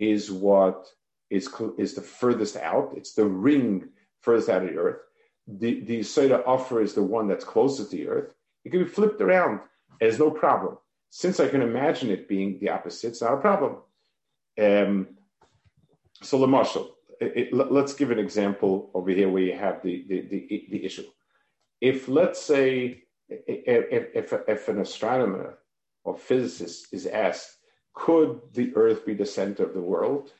is 0.00 0.32
what 0.32 0.88
is 1.28 1.48
is 1.78 1.94
the 1.94 2.02
furthest 2.02 2.56
out. 2.56 2.92
It's 2.96 3.12
the 3.12 3.26
ring 3.26 3.90
furthest 4.20 4.48
out 4.48 4.64
of 4.64 4.70
the 4.70 4.78
earth. 4.78 5.00
The 5.46 5.80
the 5.84 6.02
Soda 6.02 6.44
offer 6.44 6.82
is 6.82 6.94
the 6.94 7.02
one 7.02 7.28
that's 7.28 7.44
closest 7.44 7.90
to 7.90 7.96
the 7.96 8.08
earth. 8.08 8.30
It 8.64 8.70
can 8.70 8.82
be 8.82 8.88
flipped 8.88 9.20
around. 9.20 9.60
There's 10.00 10.18
no 10.18 10.30
problem. 10.30 10.78
Since 11.10 11.40
I 11.40 11.48
can 11.48 11.62
imagine 11.62 12.10
it 12.10 12.28
being 12.28 12.58
the 12.58 12.70
opposite, 12.70 13.08
it's 13.08 13.22
not 13.22 13.34
a 13.34 13.36
problem. 13.38 13.76
Um, 14.58 15.08
so, 16.22 16.38
Lamashal, 16.38 16.90
it, 17.20 17.52
let's 17.52 17.94
give 17.94 18.10
an 18.10 18.18
example 18.18 18.90
over 18.94 19.10
here 19.10 19.28
where 19.28 19.42
you 19.42 19.56
have 19.56 19.82
the, 19.82 20.04
the, 20.08 20.20
the, 20.22 20.66
the 20.70 20.84
issue. 20.84 21.06
If 21.80 22.08
let's 22.08 22.40
say, 22.40 23.04
if, 23.28 24.06
if, 24.14 24.32
if 24.46 24.68
an 24.68 24.80
astronomer 24.80 25.58
or 26.04 26.16
physicist 26.16 26.92
is 26.92 27.06
asked, 27.06 27.56
could 27.94 28.40
the 28.52 28.72
Earth 28.76 29.04
be 29.04 29.14
the 29.14 29.26
center 29.26 29.64
of 29.64 29.74
the 29.74 29.80
world? 29.80 30.32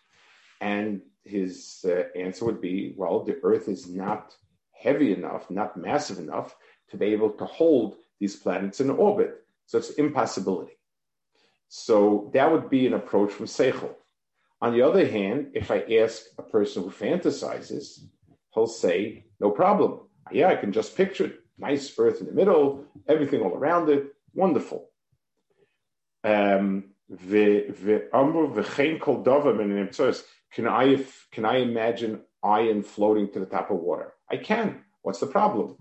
And 0.61 1.02
his 1.25 1.85
uh, 1.85 2.04
answer 2.19 2.45
would 2.45 2.61
be, 2.61 2.95
well, 2.97 3.25
the 3.25 3.38
Earth 3.42 3.69
is 3.69 3.88
not 3.88 4.35
heavy 4.73 5.12
enough, 5.12 5.50
not 5.50 5.76
massive 5.76 6.19
enough 6.19 6.57
to 6.90 6.97
be 6.97 7.07
able 7.07 7.30
to 7.30 7.45
hold 7.45 7.97
these 8.19 8.37
planets 8.37 8.80
in 8.80 8.90
orbit. 8.90 9.45
So 9.66 9.78
it's 9.78 9.90
impossibility. 9.90 10.73
So 11.69 12.30
that 12.35 12.50
would 12.50 12.69
be 12.69 12.87
an 12.87 12.95
approach 12.95 13.30
from 13.30 13.47
Seichel. 13.47 13.95
On 14.61 14.73
the 14.73 14.83
other 14.83 15.07
hand, 15.07 15.52
if 15.54 15.71
I 15.71 15.83
ask 16.02 16.25
a 16.37 16.42
person 16.42 16.83
who 16.83 16.90
fantasizes, 16.90 18.00
he'll 18.52 18.66
say, 18.66 19.25
no 19.38 19.50
problem. 19.50 20.00
Yeah, 20.33 20.49
I 20.49 20.57
can 20.57 20.73
just 20.73 20.97
picture 20.97 21.26
it. 21.26 21.40
Nice 21.59 21.95
earth 21.99 22.21
in 22.21 22.26
the 22.26 22.33
middle, 22.33 22.85
everything 23.07 23.42
all 23.42 23.54
around 23.54 23.90
it, 23.90 24.14
wonderful. 24.35 24.88
Um, 26.25 26.89
can 30.55 30.69
I 30.69 31.05
can 31.33 31.45
I 31.45 31.57
imagine 31.57 32.21
iron 32.43 32.83
floating 32.83 33.33
to 33.33 33.40
the 33.40 33.47
top 33.47 33.71
of 33.71 33.79
water? 33.79 34.12
I 34.31 34.37
can. 34.37 34.85
What's 35.02 35.19
the 35.21 35.26
problem? 35.26 35.76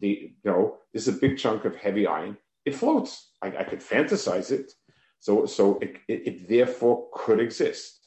The, 0.00 0.08
you 0.08 0.50
know, 0.50 0.76
this 0.92 1.08
is 1.08 1.16
a 1.16 1.18
big 1.18 1.38
chunk 1.38 1.64
of 1.64 1.74
heavy 1.74 2.06
iron. 2.06 2.36
It 2.64 2.76
floats. 2.76 3.30
I, 3.42 3.48
I 3.48 3.64
could 3.64 3.80
fantasize 3.80 4.52
it. 4.52 4.72
So 5.18 5.46
so 5.46 5.78
it, 5.80 5.96
it, 6.06 6.26
it 6.26 6.48
therefore 6.48 7.08
could 7.12 7.40
exist. 7.40 8.06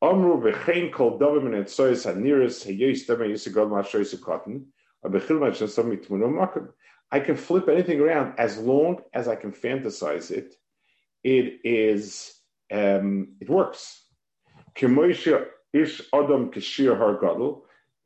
Amru 0.00 0.40
kol 0.92 1.18
davar 1.18 1.42
min 1.42 1.64
haniris 1.64 2.64
davar 3.06 3.68
ma'ashoyis 3.68 4.20
cotton. 4.22 4.66
I 7.12 7.20
can 7.20 7.36
flip 7.36 7.68
anything 7.68 8.00
around 8.00 8.34
as 8.38 8.58
long 8.58 9.02
as 9.12 9.26
I 9.26 9.34
can 9.34 9.50
fantasize 9.50 10.30
it. 10.30 10.54
It 11.22 11.60
is 11.64 12.34
um, 12.72 13.36
it 13.40 13.48
works. 13.48 14.04
ish 15.72 16.02
adam 16.12 16.50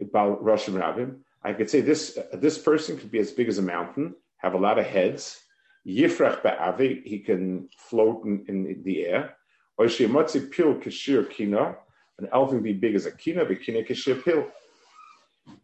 about 0.00 0.44
Russian 0.44 0.74
Rabim. 0.74 1.16
I 1.42 1.52
could 1.52 1.70
say 1.70 1.80
this 1.80 2.18
this 2.32 2.58
person 2.58 2.96
could 2.96 3.10
be 3.10 3.18
as 3.18 3.32
big 3.32 3.48
as 3.48 3.58
a 3.58 3.62
mountain, 3.62 4.14
have 4.38 4.54
a 4.54 4.58
lot 4.58 4.78
of 4.78 4.86
heads. 4.86 5.40
Yifrach 5.86 6.40
ba'avi, 6.40 7.04
he 7.04 7.18
can 7.18 7.68
float 7.76 8.24
in, 8.24 8.44
in 8.48 8.82
the 8.84 9.06
air. 9.06 9.36
Or 9.76 9.86
shemotzi 9.86 10.50
pil 10.50 10.76
kashir 10.76 11.28
kina, 11.28 11.76
an 12.18 12.28
elephant 12.32 12.62
be 12.62 12.72
big 12.72 12.94
as 12.94 13.04
a 13.04 13.12
kina, 13.12 13.44
but 13.44 13.60
kina 13.60 13.82
kashir 13.82 14.24
pil. 14.24 14.46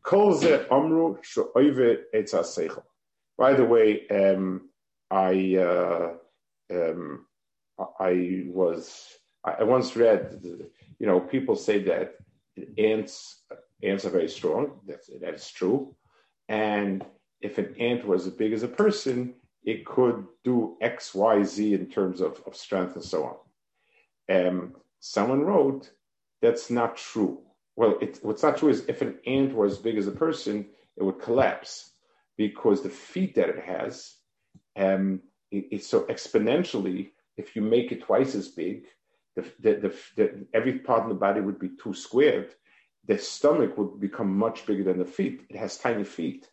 Kol 0.02 0.34
ze 0.34 0.66
amru 0.70 1.16
sho'oive 1.22 2.02
etz 2.14 2.82
By 3.38 3.54
the 3.54 3.64
way, 3.64 4.06
um, 4.08 4.68
I 5.10 5.56
uh, 5.56 6.12
um, 6.70 7.26
I 7.98 8.44
was 8.46 9.06
I 9.44 9.64
once 9.64 9.96
read, 9.96 10.40
you 10.98 11.06
know, 11.06 11.20
people 11.20 11.56
say 11.56 11.82
that 11.84 12.14
ants 12.78 13.42
ants 13.82 14.04
are 14.04 14.10
very 14.10 14.28
strong. 14.28 14.80
That's 14.86 15.08
that 15.20 15.34
is 15.34 15.50
true, 15.50 15.94
and 16.48 17.04
if 17.40 17.58
an 17.58 17.74
ant 17.78 18.06
was 18.06 18.26
as 18.26 18.34
big 18.34 18.52
as 18.52 18.62
a 18.62 18.68
person, 18.68 19.34
it 19.64 19.86
could 19.86 20.26
do 20.44 20.76
X, 20.80 21.14
Y, 21.14 21.42
Z 21.42 21.74
in 21.74 21.86
terms 21.86 22.20
of, 22.20 22.42
of 22.46 22.54
strength 22.54 22.94
and 22.96 23.04
so 23.04 23.24
on. 24.28 24.36
Um, 24.36 24.74
someone 25.00 25.40
wrote 25.40 25.90
that's 26.42 26.70
not 26.70 26.96
true 26.96 27.42
well, 27.80 27.96
it, 28.02 28.18
what's 28.20 28.42
not 28.42 28.58
true 28.58 28.68
is 28.68 28.84
if 28.88 29.00
an 29.00 29.18
ant 29.26 29.54
were 29.54 29.64
as 29.64 29.78
big 29.78 29.96
as 29.96 30.06
a 30.06 30.12
person, 30.12 30.66
it 30.98 31.02
would 31.02 31.18
collapse 31.18 31.92
because 32.36 32.82
the 32.82 32.90
feet 32.90 33.34
that 33.36 33.48
it 33.48 33.58
has, 33.58 34.16
um, 34.76 35.20
it, 35.50 35.64
it's 35.70 35.86
so 35.86 36.02
exponentially. 36.02 37.12
If 37.42 37.56
you 37.56 37.62
make 37.62 37.88
it 37.92 38.02
twice 38.02 38.34
as 38.34 38.48
big, 38.48 38.76
the, 39.36 39.42
the, 39.60 39.94
the, 40.16 40.46
every 40.52 40.78
part 40.78 41.02
of 41.04 41.08
the 41.08 41.22
body 41.26 41.40
would 41.40 41.58
be 41.58 41.70
two 41.82 41.94
squared. 41.94 42.54
The 43.06 43.18
stomach 43.18 43.76
would 43.78 44.00
become 44.08 44.30
much 44.46 44.66
bigger 44.66 44.84
than 44.84 44.98
the 44.98 45.12
feet. 45.18 45.36
It 45.48 45.56
has 45.56 45.78
tiny 45.78 46.04
feet, 46.04 46.48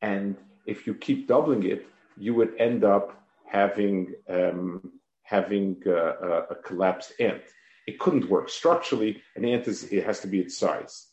and 0.00 0.36
if 0.66 0.86
you 0.86 0.94
keep 0.94 1.28
doubling 1.28 1.64
it, 1.64 1.86
you 2.16 2.34
would 2.34 2.52
end 2.58 2.84
up 2.84 3.06
having 3.46 4.12
um, 4.28 4.92
having 5.22 5.80
uh, 5.86 6.42
a 6.54 6.56
collapsed 6.66 7.12
ant 7.20 7.42
it 7.86 7.98
couldn't 7.98 8.28
work 8.28 8.48
structurally. 8.48 9.22
An 9.36 9.44
ant 9.44 9.66
is, 9.66 9.84
it 9.84 10.04
has 10.04 10.20
to 10.20 10.28
be 10.28 10.40
its 10.40 10.56
size. 10.56 11.08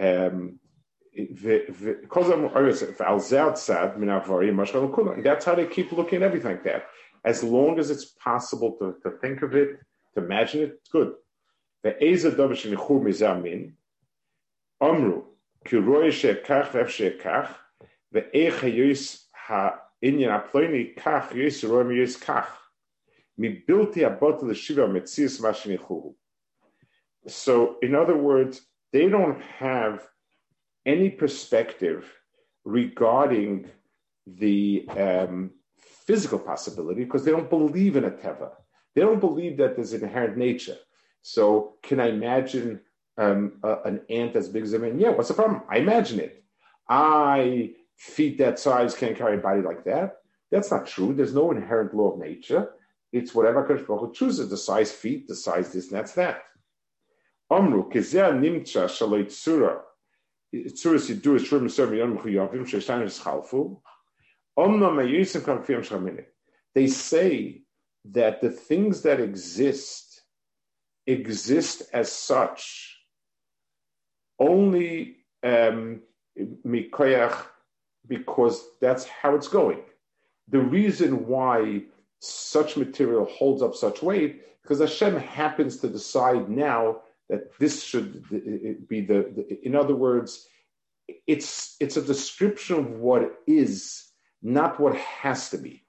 Um, 0.00 0.58
that's 5.24 5.44
how 5.44 5.54
they 5.54 5.66
keep 5.66 5.92
looking 5.92 6.16
at 6.16 6.22
everything 6.22 6.52
like 6.52 6.64
that. 6.64 6.86
As 7.24 7.42
long 7.42 7.78
as 7.78 7.90
it's 7.90 8.06
possible 8.06 8.72
to, 8.78 8.96
to 9.02 9.16
think 9.18 9.42
of 9.42 9.54
it, 9.54 9.78
to 10.14 10.24
imagine 10.24 10.62
it, 10.62 10.78
it's 10.80 10.88
good. 10.88 11.14
Amru, 14.82 15.24
ki 15.66 15.76
roye 15.76 16.10
she'kach 16.10 16.88
she'kach, 16.88 17.54
ve'ech 18.14 18.60
ha'yis 18.60 19.24
ha'inyan 19.32 20.30
ha'ploini 20.30 20.96
kach, 20.96 21.34
yis 21.34 21.62
roye 21.64 21.96
yis 21.96 22.16
kach. 22.16 22.46
So, 27.26 27.76
in 27.82 27.94
other 27.94 28.16
words, 28.16 28.60
they 28.92 29.08
don't 29.08 29.40
have 29.42 30.06
any 30.86 31.10
perspective 31.10 32.12
regarding 32.64 33.70
the 34.26 34.86
um, 34.88 35.50
physical 36.10 36.40
possibility 36.40 37.04
because 37.04 37.24
they 37.24 37.30
don't 37.30 37.48
believe 37.48 37.94
in 37.94 38.04
a 38.04 38.10
teva. 38.10 38.50
They 38.94 39.02
don't 39.02 39.20
believe 39.20 39.56
that 39.58 39.76
there's 39.76 39.92
inherent 39.92 40.36
nature. 40.36 40.76
So, 41.22 41.74
can 41.84 42.00
I 42.00 42.08
imagine 42.08 42.80
um, 43.16 43.60
a, 43.62 43.76
an 43.84 44.00
ant 44.10 44.34
as 44.34 44.48
big 44.48 44.64
as 44.64 44.72
a 44.72 44.80
man? 44.80 44.98
Yeah, 44.98 45.10
what's 45.10 45.28
the 45.28 45.34
problem? 45.34 45.62
I 45.68 45.76
imagine 45.78 46.18
it. 46.18 46.42
I 46.88 47.74
feet 47.96 48.38
that 48.38 48.58
size 48.58 48.96
can't 48.96 49.16
carry 49.16 49.36
a 49.36 49.40
body 49.40 49.62
like 49.62 49.84
that. 49.84 50.16
That's 50.50 50.72
not 50.72 50.88
true. 50.88 51.12
There's 51.14 51.34
no 51.34 51.52
inherent 51.52 51.94
law 51.94 52.12
of 52.12 52.18
nature. 52.18 52.70
It's 53.12 53.32
whatever 53.32 53.62
Baruch 53.62 54.14
chooses, 54.14 54.50
the 54.50 54.56
size 54.56 54.90
feet, 54.90 55.28
the 55.28 55.36
size 55.36 55.72
this, 55.72 55.90
and 55.90 55.98
that's 55.98 56.14
that. 56.14 56.42
Amru, 57.50 57.88
kezeh 57.88 58.32
nimtza 58.42 58.82
shaloi 58.96 59.26
tzura, 59.26 59.78
tzura 60.52 60.98
sidur 60.98 61.38
shur 61.44 61.60
miser 61.60 61.86
miyon 61.86 62.16
mechuyavim, 62.16 62.64
sheshan 62.70 63.00
kakfiyam 63.04 63.46
shamini. 63.48 63.76
They 66.74 66.86
say 66.86 67.62
that 68.04 68.40
the 68.40 68.50
things 68.50 69.02
that 69.02 69.20
exist 69.20 70.22
exist 71.06 71.82
as 71.92 72.12
such 72.12 72.96
only 74.38 75.16
um, 75.42 76.00
because 78.06 78.64
that's 78.80 79.04
how 79.06 79.34
it's 79.34 79.48
going. 79.48 79.82
The 80.48 80.60
reason 80.60 81.26
why 81.26 81.82
such 82.20 82.76
material 82.76 83.24
holds 83.26 83.62
up 83.62 83.74
such 83.74 84.02
weight 84.02 84.42
because 84.62 84.80
Hashem 84.80 85.16
happens 85.18 85.78
to 85.78 85.88
decide 85.88 86.48
now 86.48 87.02
that 87.28 87.56
this 87.58 87.82
should 87.82 88.28
be 88.88 89.00
the, 89.00 89.32
the, 89.34 89.58
in 89.64 89.74
other 89.74 89.94
words, 89.94 90.46
it's 91.26 91.76
it's 91.80 91.96
a 91.96 92.02
description 92.02 92.76
of 92.76 92.90
what 92.90 93.40
is, 93.46 94.09
not 94.42 94.80
what 94.80 94.96
has 94.96 95.50
to 95.50 95.58
be. 95.58 95.84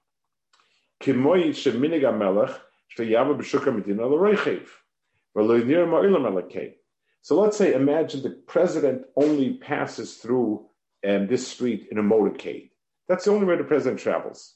So 7.22 7.40
let's 7.40 7.56
say, 7.56 7.74
imagine 7.74 8.22
the 8.22 8.30
president 8.46 9.04
only 9.16 9.54
passes 9.54 10.16
through 10.16 10.66
um, 11.08 11.26
this 11.26 11.46
street 11.46 11.88
in 11.90 11.98
a 11.98 12.02
motorcade. 12.02 12.70
That's 13.08 13.24
the 13.24 13.30
only 13.32 13.46
way 13.46 13.56
the 13.56 13.64
president 13.64 14.00
travels. 14.00 14.54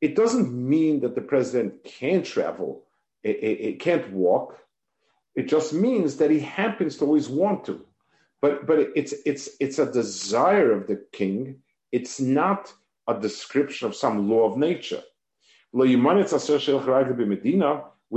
It 0.00 0.14
doesn't 0.14 0.52
mean 0.52 1.00
that 1.00 1.14
the 1.14 1.20
president 1.20 1.84
can't 1.84 2.24
travel, 2.24 2.84
it, 3.22 3.36
it, 3.36 3.60
it 3.60 3.80
can't 3.80 4.12
walk. 4.12 4.58
It 5.34 5.48
just 5.48 5.72
means 5.72 6.16
that 6.16 6.30
he 6.30 6.40
happens 6.40 6.96
to 6.96 7.04
always 7.04 7.28
want 7.28 7.64
to. 7.66 7.84
But 8.40 8.66
but 8.66 8.78
it's 8.94 9.14
it's 9.26 9.48
it's 9.58 9.78
a 9.78 9.90
desire 9.90 10.72
of 10.72 10.86
the 10.86 11.04
king. 11.12 11.56
It's 11.90 12.20
not 12.20 12.72
a 13.08 13.18
description 13.18 13.88
of 13.88 13.96
some 13.96 14.28
law 14.28 14.50
of 14.50 14.58
nature. 14.58 15.02
We, 15.72 15.96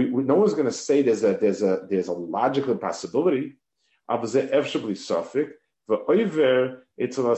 we, 0.06 0.24
no 0.24 0.36
one's 0.36 0.54
going 0.54 0.66
to 0.66 0.72
say 0.72 1.02
there's 1.02 1.24
a 1.24 1.34
there's 1.34 1.62
a 1.62 1.86
there's 1.90 2.08
a 2.08 2.14
logical 2.14 2.78
possibility. 2.78 3.58
It's 4.10 4.36
a 7.18 7.36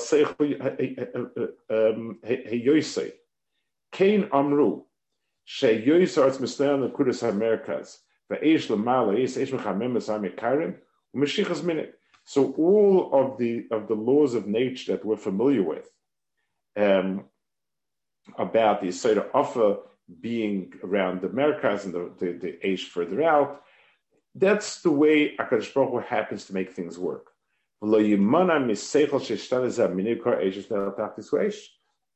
Kain 3.92 4.30
Amru, 4.34 4.84
She 5.46 5.68
Yoisarts 5.68 6.40
Misleon 6.40 6.92
Kudus 6.92 7.28
Americas, 7.28 8.00
Ve'esh 8.32 8.68
Lamala, 8.68 9.20
Is 9.20 9.38
Esh 9.38 9.52
Mechamem 9.52 9.94
Mesami 9.94 10.36
Kairim, 10.36 10.76
Meshichas 11.16 11.64
Minute. 11.64 11.96
So 12.26 12.54
all 12.54 13.10
of 13.14 13.38
the 13.38 13.68
of 13.72 13.88
the 13.88 13.96
laws 13.96 14.34
of 14.34 14.48
nature 14.48 14.94
that 14.94 15.06
we're 15.06 15.18
familiar 15.18 15.64
with 15.64 15.90
um, 16.76 17.26
about 18.38 18.82
the 18.82 18.92
Seder 18.92 19.30
Offer 19.34 19.78
being 20.22 20.74
around 20.84 21.22
the 21.22 21.28
Americas 21.28 21.86
and 21.86 21.94
the, 21.94 22.12
the, 22.20 22.32
the 22.34 22.68
age 22.68 22.86
further 22.90 23.24
out, 23.24 23.64
That's 24.36 24.82
the 24.82 24.92
way 24.92 25.36
Akadosh 25.38 25.74
Baruch 25.74 25.92
Hu 25.92 26.00
happens 26.00 26.46
to 26.46 26.54
make 26.54 26.72
things 26.72 26.98
work. 26.98 27.28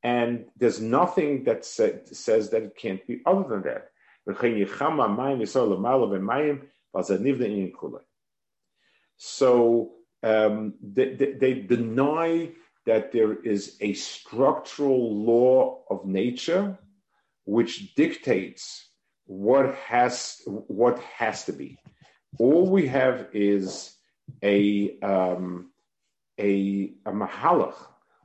And 0.03 0.45
there's 0.55 0.79
nothing 0.79 1.43
that 1.43 1.65
say, 1.65 1.99
says 2.05 2.49
that 2.51 2.63
it 2.63 2.75
can't 2.77 3.05
be 3.07 3.21
other 3.25 3.49
than 3.49 3.63
that. 3.63 3.91
So 9.17 9.91
um, 10.23 10.73
they 10.81 11.53
deny 11.67 12.49
that 12.87 13.11
there 13.11 13.35
is 13.43 13.75
a 13.81 13.93
structural 13.93 15.23
law 15.23 15.83
of 15.89 16.05
nature 16.05 16.79
which 17.43 17.93
dictates 17.95 18.87
what 19.25 19.75
has 19.75 20.41
what 20.45 20.97
has 20.99 21.43
to 21.43 21.51
be. 21.51 21.77
All 22.39 22.69
we 22.69 22.87
have 22.87 23.27
is 23.33 23.93
a 24.41 24.97
um, 25.01 25.71
a, 26.39 26.93
a 27.05 27.11
mahalach. 27.11 27.75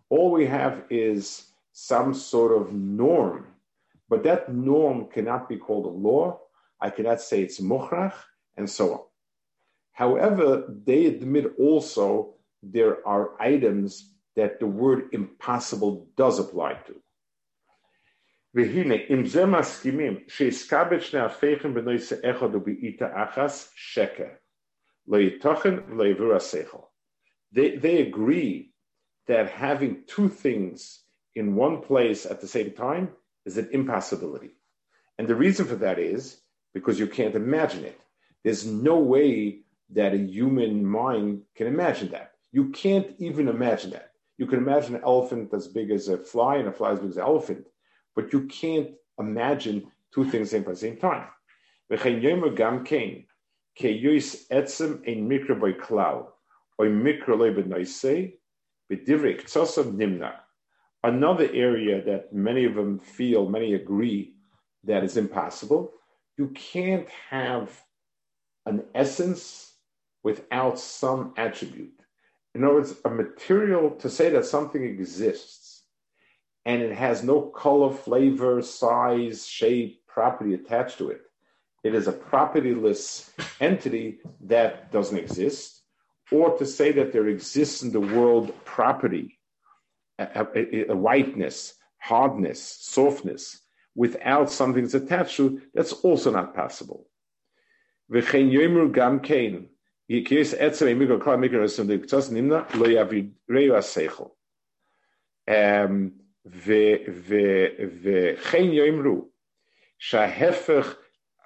All 0.09 0.31
we 0.31 0.47
have 0.47 0.85
is 0.91 1.47
some 1.73 2.15
sort 2.15 2.53
of 2.53 2.73
norm, 2.73 3.49
but 4.09 4.23
that 4.23 4.55
norm 4.55 5.09
cannot 5.13 5.49
be 5.49 5.57
called 5.57 5.87
a 5.87 5.97
law. 6.09 6.39
I 6.81 6.91
cannot 6.91 7.21
say 7.21 7.43
it's 7.43 7.61
mukhrach, 7.61 8.15
and 8.57 8.71
so 8.71 8.93
on. 8.93 9.01
However, 9.93 10.73
they 10.85 11.07
admit 11.07 11.53
also 11.59 12.35
there 12.63 13.07
are 13.07 13.41
items 13.41 14.12
that 14.36 14.60
the 14.60 14.68
word 14.68 15.10
impossible 15.12 16.08
does 16.16 16.40
apply 16.40 16.74
to. 16.88 16.94
והנה, 18.54 18.96
אם 19.10 19.26
זה 19.26 19.46
מסכימים 19.46 20.20
שיסקבל 20.28 21.00
שני 21.00 21.20
הפכים 21.20 21.74
בנושא 21.74 22.32
אחד 22.32 22.56
ובעיטה 22.56 23.24
אחס, 23.24 23.72
שקר. 23.76 24.30
לא 25.08 25.18
יתוכן 25.18 25.74
ולא 25.88 26.04
יעבור 26.04 26.34
השכל. 26.34 26.78
They 27.56 27.98
agree 28.00 28.74
that 29.28 29.50
having 29.50 30.04
two 30.08 30.30
things 30.30 31.04
in 31.36 31.56
one 31.56 31.82
place 31.82 32.26
at 32.26 32.42
the 32.42 32.48
same 32.48 32.72
time 32.72 33.10
is 33.46 33.58
an 33.58 33.70
impossibility. 33.72 34.52
And 35.18 35.28
the 35.28 35.36
reason 35.36 35.66
for 35.66 35.76
that 35.76 36.00
is 36.00 36.42
because 36.74 37.00
you 37.00 37.08
can't 37.08 37.36
imagine 37.36 37.86
it. 37.86 38.00
There's 38.44 38.66
no 38.66 38.98
way 39.00 39.62
that 39.92 40.14
a 40.14 40.18
human 40.18 40.86
mind 40.86 41.44
can 41.56 41.68
imagine 41.68 42.10
that. 42.12 42.32
You 42.52 42.70
can't 42.70 43.10
even 43.20 43.48
imagine 43.48 43.92
that. 43.92 44.11
You 44.39 44.47
can 44.47 44.59
imagine 44.59 44.97
an 44.97 45.03
elephant 45.05 45.53
as 45.53 45.69
big 45.69 45.91
as 45.91 46.09
a 46.09 46.19
fly 46.19 46.57
and 46.57 46.69
a 46.69 46.73
fly 46.73 46.93
as 46.93 47.01
big 47.01 47.11
as 47.11 47.17
an 47.17 47.23
elephant, 47.23 47.67
but 48.15 48.33
you 48.33 48.47
can't 48.47 48.91
imagine 49.19 49.91
two 50.13 50.25
things 50.25 50.53
at 50.55 50.67
the 50.67 50.77
same 50.77 50.97
time. 50.97 51.27
Another 61.05 61.49
area 61.53 62.03
that 62.05 62.33
many 62.33 62.65
of 62.65 62.75
them 62.75 62.99
feel, 62.99 63.49
many 63.49 63.75
agree 63.75 64.35
that 64.85 65.05
is 65.05 65.17
impossible, 65.17 65.93
you 66.37 66.49
can't 66.49 67.09
have 67.31 67.71
an 68.67 68.85
essence 68.95 69.75
without 70.23 70.79
some 70.79 71.35
attribute. 71.37 72.02
In 72.55 72.65
other 72.65 72.75
words, 72.75 72.95
a 73.05 73.11
material 73.11 73.91
to 73.93 74.11
say 74.11 74.29
that 74.31 74.45
something 74.45 74.85
exists 74.85 75.85
and 76.65 76.83
it 76.83 76.93
has 76.93 77.23
no 77.23 77.43
color, 77.43 77.93
flavor, 77.93 78.63
size, 78.63 79.47
shape, 79.47 80.07
property 80.07 80.55
attached 80.55 80.99
to 80.99 81.11
it. 81.11 81.23
It 81.83 81.95
is 81.95 82.07
a 82.07 82.13
propertyless 82.13 83.31
entity 83.61 84.21
that 84.43 84.93
doesn't 84.93 85.19
exist, 85.19 85.83
or 86.31 86.57
to 86.59 86.67
say 86.67 86.93
that 86.93 87.13
there 87.13 87.27
exists 87.27 87.83
in 87.83 87.91
the 87.91 88.01
world 88.01 88.53
property, 88.65 89.39
a, 90.19 90.47
a, 90.55 90.93
a 90.93 90.97
whiteness, 90.97 91.75
hardness, 91.99 92.63
softness, 92.63 93.61
without 93.97 94.51
something 94.51 94.83
that's 94.83 94.95
attached 94.95 95.37
to, 95.37 95.61
that's 95.75 95.93
also 95.93 96.31
not 96.31 96.55
possible. 96.55 97.09
etzem 100.12 100.88
emigro 100.88 101.20
kol 101.20 101.38
mikro 101.38 101.64
esum 101.64 101.88
de 101.88 101.98
ktos 102.00 102.32
nimna 102.32 102.66
lo 102.76 102.86
yavid 102.86 103.32
reyu 103.50 103.76
aseichel. 103.76 104.32
וכן 107.26 108.64
יאמרו 108.64 109.30
שההפך 110.00 110.96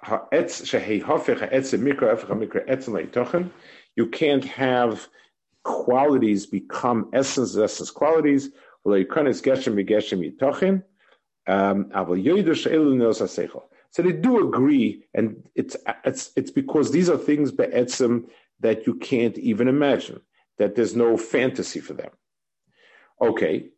העץ, 0.02 0.64
שההפך 0.64 1.42
העצם 1.42 1.84
מיקרו, 1.84 2.08
ההפך 2.08 2.30
המיקרו 2.30 2.60
עצם 2.66 2.96
לתוכן, 2.96 3.42
you 4.00 4.04
can't 4.04 4.44
have 4.44 5.08
qualities 5.64 6.46
become 6.46 7.04
essence, 7.12 7.56
essence 7.56 7.90
qualities, 7.90 8.48
ולא 8.86 8.96
ייכנס 8.96 9.42
גשם 9.42 9.76
מגשם 9.76 10.20
מתוכן, 10.20 10.74
אבל 11.92 12.18
ידע 12.18 12.54
שאלו 12.54 12.94
נוס 12.94 13.22
השכל. 13.22 13.58
So 13.92 14.02
they 14.02 14.12
do 14.12 14.38
agree, 14.48 15.04
and 15.14 15.26
it's 15.54 15.76
it's 16.06 16.30
it's 16.36 16.50
because 16.50 16.90
these 16.90 17.10
are 17.10 17.18
things 17.18 17.52
be'etzim 17.52 18.24
that 18.59 18.87
you 18.87 18.95
can't 18.95 19.37
even 19.37 19.67
imagine, 19.67 20.21
that 20.57 20.75
there's 20.75 20.95
no 20.95 21.17
fantasy 21.17 21.79
for 21.79 21.93
them. 21.93 22.09
Okay. 23.21 23.69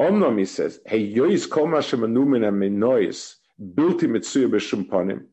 Omnom, 0.00 0.38
he 0.38 0.44
says, 0.44 0.80
Hey, 0.86 1.12
yois 1.14 1.48
kol 1.48 1.68
ma 1.68 1.78
shemanum 1.78 2.28
min 2.28 2.42
aminois, 2.42 3.36
bilti 3.60 4.02
mitzuya 4.02 4.48
b'shum 4.48 4.86
ponim, 4.88 5.24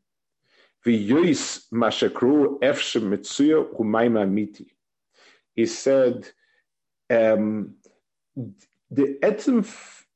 v'yois 0.85 1.65
ma 1.71 1.89
efshem 1.89 3.03
mitzuya 3.11 3.73
humayma 3.75 4.29
miti. 4.29 4.75
He 5.55 5.65
said, 5.65 6.27
um, 7.09 7.75
the 8.89 9.17
etzim, 9.21 9.67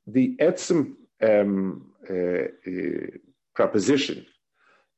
the 0.07 0.35
etzim 0.37 0.93
um, 1.21 1.91
uh, 2.09 2.13
uh, 2.13 3.07
proposition 3.53 4.25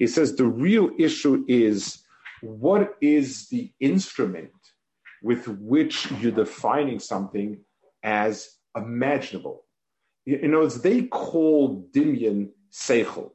he 0.00 0.06
says 0.06 0.34
the 0.34 0.46
real 0.46 0.90
issue 0.98 1.44
is 1.46 2.02
what 2.40 2.96
is 3.00 3.48
the 3.48 3.70
instrument 3.80 4.50
with 5.22 5.46
which 5.48 6.10
you're 6.12 6.32
defining 6.32 6.98
something 6.98 7.58
as 8.02 8.56
imaginable. 8.74 9.64
You 10.24 10.48
know, 10.48 10.62
as 10.62 10.80
they 10.80 11.02
call 11.02 11.86
Dimian 11.92 12.50
Seichel. 12.72 13.32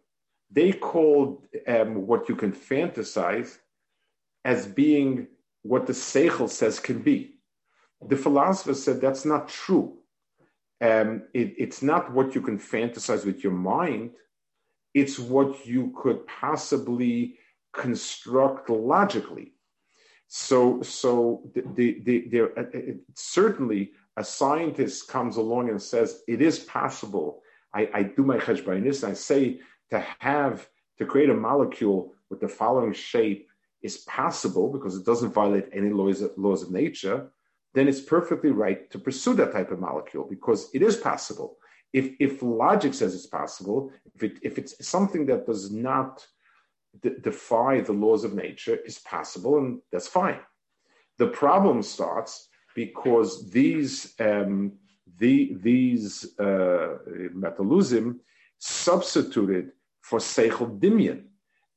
They 0.52 0.72
call 0.72 1.44
um, 1.68 2.08
what 2.08 2.30
you 2.30 2.36
can 2.36 2.52
fantasize 2.52 3.58
as 4.44 4.66
being 4.66 5.28
what 5.64 5.88
the 5.88 5.94
Seichel 5.94 6.50
says 6.50 6.80
can 6.80 7.00
be. 7.00 7.36
The 8.08 8.16
philosopher 8.16 8.74
said 8.74 9.02
that's 9.02 9.26
not 9.26 9.50
true 9.50 9.98
um, 10.82 11.24
it, 11.34 11.54
it's 11.58 11.82
not 11.82 12.12
what 12.12 12.36
you 12.36 12.42
can 12.42 12.60
fantasize 12.60 13.26
with 13.26 13.44
your 13.44 13.54
mind, 13.54 14.12
it's 14.94 15.20
what 15.20 15.66
you 15.66 15.94
could 16.02 16.26
possibly 16.28 17.38
construct 17.74 18.70
logically. 18.70 19.54
So, 20.28 20.82
so 20.82 21.50
the, 21.54 22.00
the, 22.04 22.28
the, 22.30 22.42
uh, 22.42 22.62
uh, 22.62 22.94
certainly 23.14 23.92
a 24.18 24.24
scientist 24.24 25.08
comes 25.08 25.38
along 25.38 25.70
and 25.70 25.82
says 25.82 26.22
it 26.28 26.42
is 26.42 26.60
possible. 26.60 27.42
I, 27.74 27.90
I 27.94 28.04
do 28.04 28.24
my 28.24 28.38
cheshbainis 28.38 29.04
and 29.04 29.12
I 29.12 29.16
say 29.16 29.60
to 29.92 30.04
have 30.20 30.68
to 30.98 31.06
create 31.06 31.30
a 31.30 31.34
molecule 31.34 32.14
with 32.30 32.40
the 32.40 32.48
following 32.48 32.94
shape 32.94 33.48
is 33.82 33.98
possible 34.00 34.72
because 34.72 34.96
it 34.96 35.06
doesn't 35.06 35.34
violate 35.34 35.68
any 35.72 35.90
laws 35.90 36.24
laws 36.38 36.64
of 36.64 36.72
nature 36.72 37.30
then 37.76 37.88
it's 37.88 38.02
perfectly 38.02 38.52
right 38.52 38.90
to 38.92 38.98
pursue 38.98 39.34
that 39.36 39.52
type 39.52 39.72
of 39.72 39.80
molecule 39.80 40.26
because 40.28 40.70
it 40.74 40.82
is 40.82 40.96
possible. 40.96 41.58
If, 41.94 42.14
if 42.20 42.42
logic 42.42 42.94
says 42.94 43.14
it's 43.14 43.28
possible, 43.28 43.92
if, 44.16 44.24
it, 44.24 44.40
if 44.42 44.58
it's 44.58 44.86
something 44.86 45.26
that 45.28 45.46
does 45.46 45.72
not 45.72 46.26
d- 47.02 47.12
defy 47.22 47.82
the 47.82 47.94
laws 47.94 48.24
of 48.24 48.34
nature, 48.34 48.78
is 48.86 49.00
possible, 49.00 49.58
and 49.60 49.82
that's 49.92 50.08
fine. 50.08 50.40
The 51.18 51.28
problem 51.28 51.82
starts 51.84 52.50
because 52.76 53.50
these 53.52 54.14
um, 54.20 54.74
the, 55.20 55.56
these 55.62 56.38
uh, 56.40 56.98
substituted 58.58 59.72
for 60.02 60.20
seichel. 60.20 61.24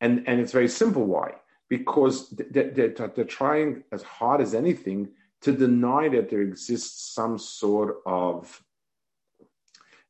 And, 0.01 0.25
and 0.27 0.41
it's 0.41 0.53
very 0.53 0.69
simple 0.69 1.05
why. 1.07 1.35
Because 1.69 2.31
they're, 2.31 2.71
they're, 2.71 2.89
they're 3.15 3.25
trying 3.25 3.85
as 3.93 4.03
hard 4.03 4.41
as 4.41 4.55
anything 4.55 5.09
to 5.43 5.53
deny 5.53 6.09
that 6.09 6.31
there 6.31 6.43
exists 6.43 7.15
some 7.15 7.39
sort 7.39 7.97
of 8.07 8.63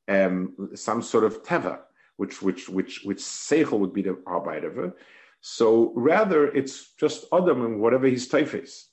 um, 0.08 0.70
some 0.74 1.02
sort 1.02 1.24
of 1.24 1.42
teva, 1.42 1.80
which 2.16 2.40
which 2.40 2.68
which 2.68 3.02
which 3.04 3.18
seichel 3.18 3.78
would 3.78 3.92
be 3.92 4.02
the 4.02 4.14
arbeiter. 4.26 4.94
So 5.40 5.92
rather, 5.94 6.48
it's 6.48 6.92
just 6.94 7.26
Adam 7.32 7.64
and 7.64 7.80
whatever 7.80 8.06
his 8.08 8.26
type 8.26 8.54
is. 8.54 8.88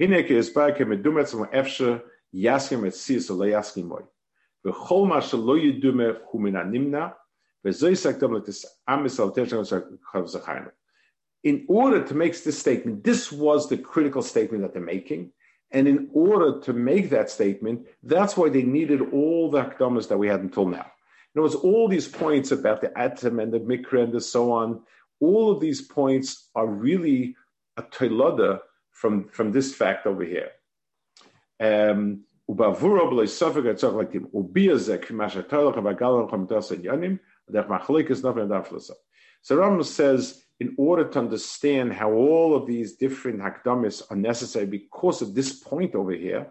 Hineke 0.00 0.30
is 0.30 0.50
efshe 0.50 2.02
et 2.86 2.94
sis 2.94 3.30
moy. 3.30 4.02
Ma 4.64 5.20
hu 5.20 6.38
min 6.38 6.54
animna 6.54 7.14
amis 8.88 9.20
al. 9.20 9.34
In 11.44 11.64
order 11.68 12.04
to 12.04 12.14
make 12.14 12.42
this 12.42 12.58
statement, 12.58 13.04
this 13.04 13.30
was 13.30 13.68
the 13.68 13.76
critical 13.76 14.22
statement 14.22 14.62
that 14.62 14.72
they're 14.72 14.82
making. 14.82 15.30
And 15.74 15.88
in 15.88 16.08
order 16.14 16.60
to 16.60 16.72
make 16.72 17.10
that 17.10 17.28
statement, 17.28 17.86
that's 18.02 18.36
why 18.36 18.48
they 18.48 18.62
needed 18.62 19.00
all 19.12 19.50
the 19.50 19.64
akdamas 19.64 20.08
that 20.08 20.16
we 20.16 20.28
had 20.28 20.40
until 20.40 20.66
now. 20.68 20.86
In 21.34 21.40
other 21.40 21.42
words, 21.42 21.56
all 21.56 21.88
these 21.88 22.06
points 22.06 22.52
about 22.52 22.80
the 22.80 22.96
atom 22.96 23.40
and 23.40 23.52
the 23.52 23.58
mikra 23.58 24.04
and 24.04 24.12
the 24.12 24.20
so 24.20 24.52
on, 24.52 24.80
all 25.20 25.50
of 25.50 25.60
these 25.60 25.82
points 25.82 26.48
are 26.54 26.66
really 26.66 27.34
a 27.76 27.82
toilada 27.82 28.60
from, 28.92 29.28
from 29.28 29.50
this 29.50 29.74
fact 29.74 30.06
over 30.06 30.24
here. 30.24 30.50
Um, 31.58 32.24
so 32.46 32.54
Rambam 39.50 39.84
says 39.84 40.43
in 40.60 40.74
order 40.78 41.04
to 41.04 41.18
understand 41.18 41.92
how 41.92 42.12
all 42.12 42.54
of 42.54 42.66
these 42.66 42.94
different 42.96 43.40
hakdamis 43.40 44.02
are 44.10 44.16
necessary 44.16 44.66
because 44.66 45.20
of 45.20 45.34
this 45.34 45.52
point 45.52 45.94
over 45.94 46.12
here, 46.12 46.46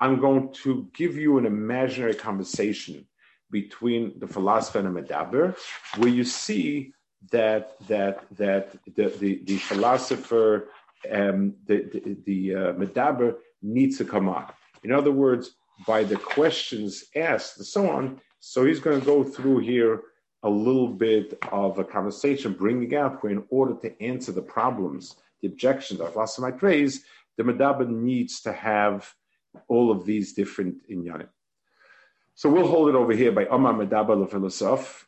I'm 0.00 0.20
going 0.20 0.52
to 0.62 0.88
give 0.94 1.16
you 1.16 1.38
an 1.38 1.46
imaginary 1.46 2.14
conversation 2.14 3.06
between 3.50 4.18
the 4.18 4.28
philosopher 4.28 4.78
and 4.78 4.96
the 4.96 5.02
medaber, 5.02 5.56
where 5.96 6.08
you 6.08 6.24
see 6.24 6.92
that 7.30 7.76
that 7.88 8.24
that 8.36 8.72
the 8.94 9.08
the, 9.08 9.42
the 9.44 9.56
philosopher, 9.58 10.68
um, 11.10 11.54
the 11.66 11.76
the, 11.92 12.16
the 12.24 12.54
uh, 12.54 12.72
medaber 12.74 13.36
needs 13.62 13.98
to 13.98 14.04
come 14.04 14.28
on. 14.28 14.46
In 14.84 14.92
other 14.92 15.12
words, 15.12 15.56
by 15.86 16.04
the 16.04 16.16
questions 16.16 17.04
asked 17.16 17.58
and 17.58 17.66
so 17.66 17.90
on. 17.90 18.20
So 18.38 18.64
he's 18.64 18.80
going 18.80 19.00
to 19.00 19.06
go 19.06 19.22
through 19.22 19.58
here 19.58 20.00
a 20.42 20.50
little 20.50 20.88
bit 20.88 21.38
of 21.52 21.78
a 21.78 21.84
conversation, 21.84 22.52
bringing 22.52 22.94
out 22.94 23.22
where 23.22 23.32
in 23.32 23.44
order 23.50 23.74
to 23.82 24.02
answer 24.02 24.32
the 24.32 24.42
problems, 24.42 25.16
the 25.42 25.48
objections 25.48 26.00
that 26.00 26.16
Lassa 26.16 26.40
might 26.40 26.62
raise, 26.62 27.04
the 27.36 27.42
Medaber 27.42 27.88
needs 27.88 28.40
to 28.42 28.52
have 28.52 29.14
all 29.68 29.90
of 29.90 30.04
these 30.06 30.32
different 30.32 30.88
inyanim. 30.90 31.28
So 32.34 32.48
we'll 32.48 32.68
hold 32.68 32.88
it 32.88 32.94
over 32.94 33.12
here 33.12 33.32
by 33.32 33.46
Omar 33.46 33.74
Medaber 33.74 34.18
the 34.18 34.26
philosoph, 34.26 35.06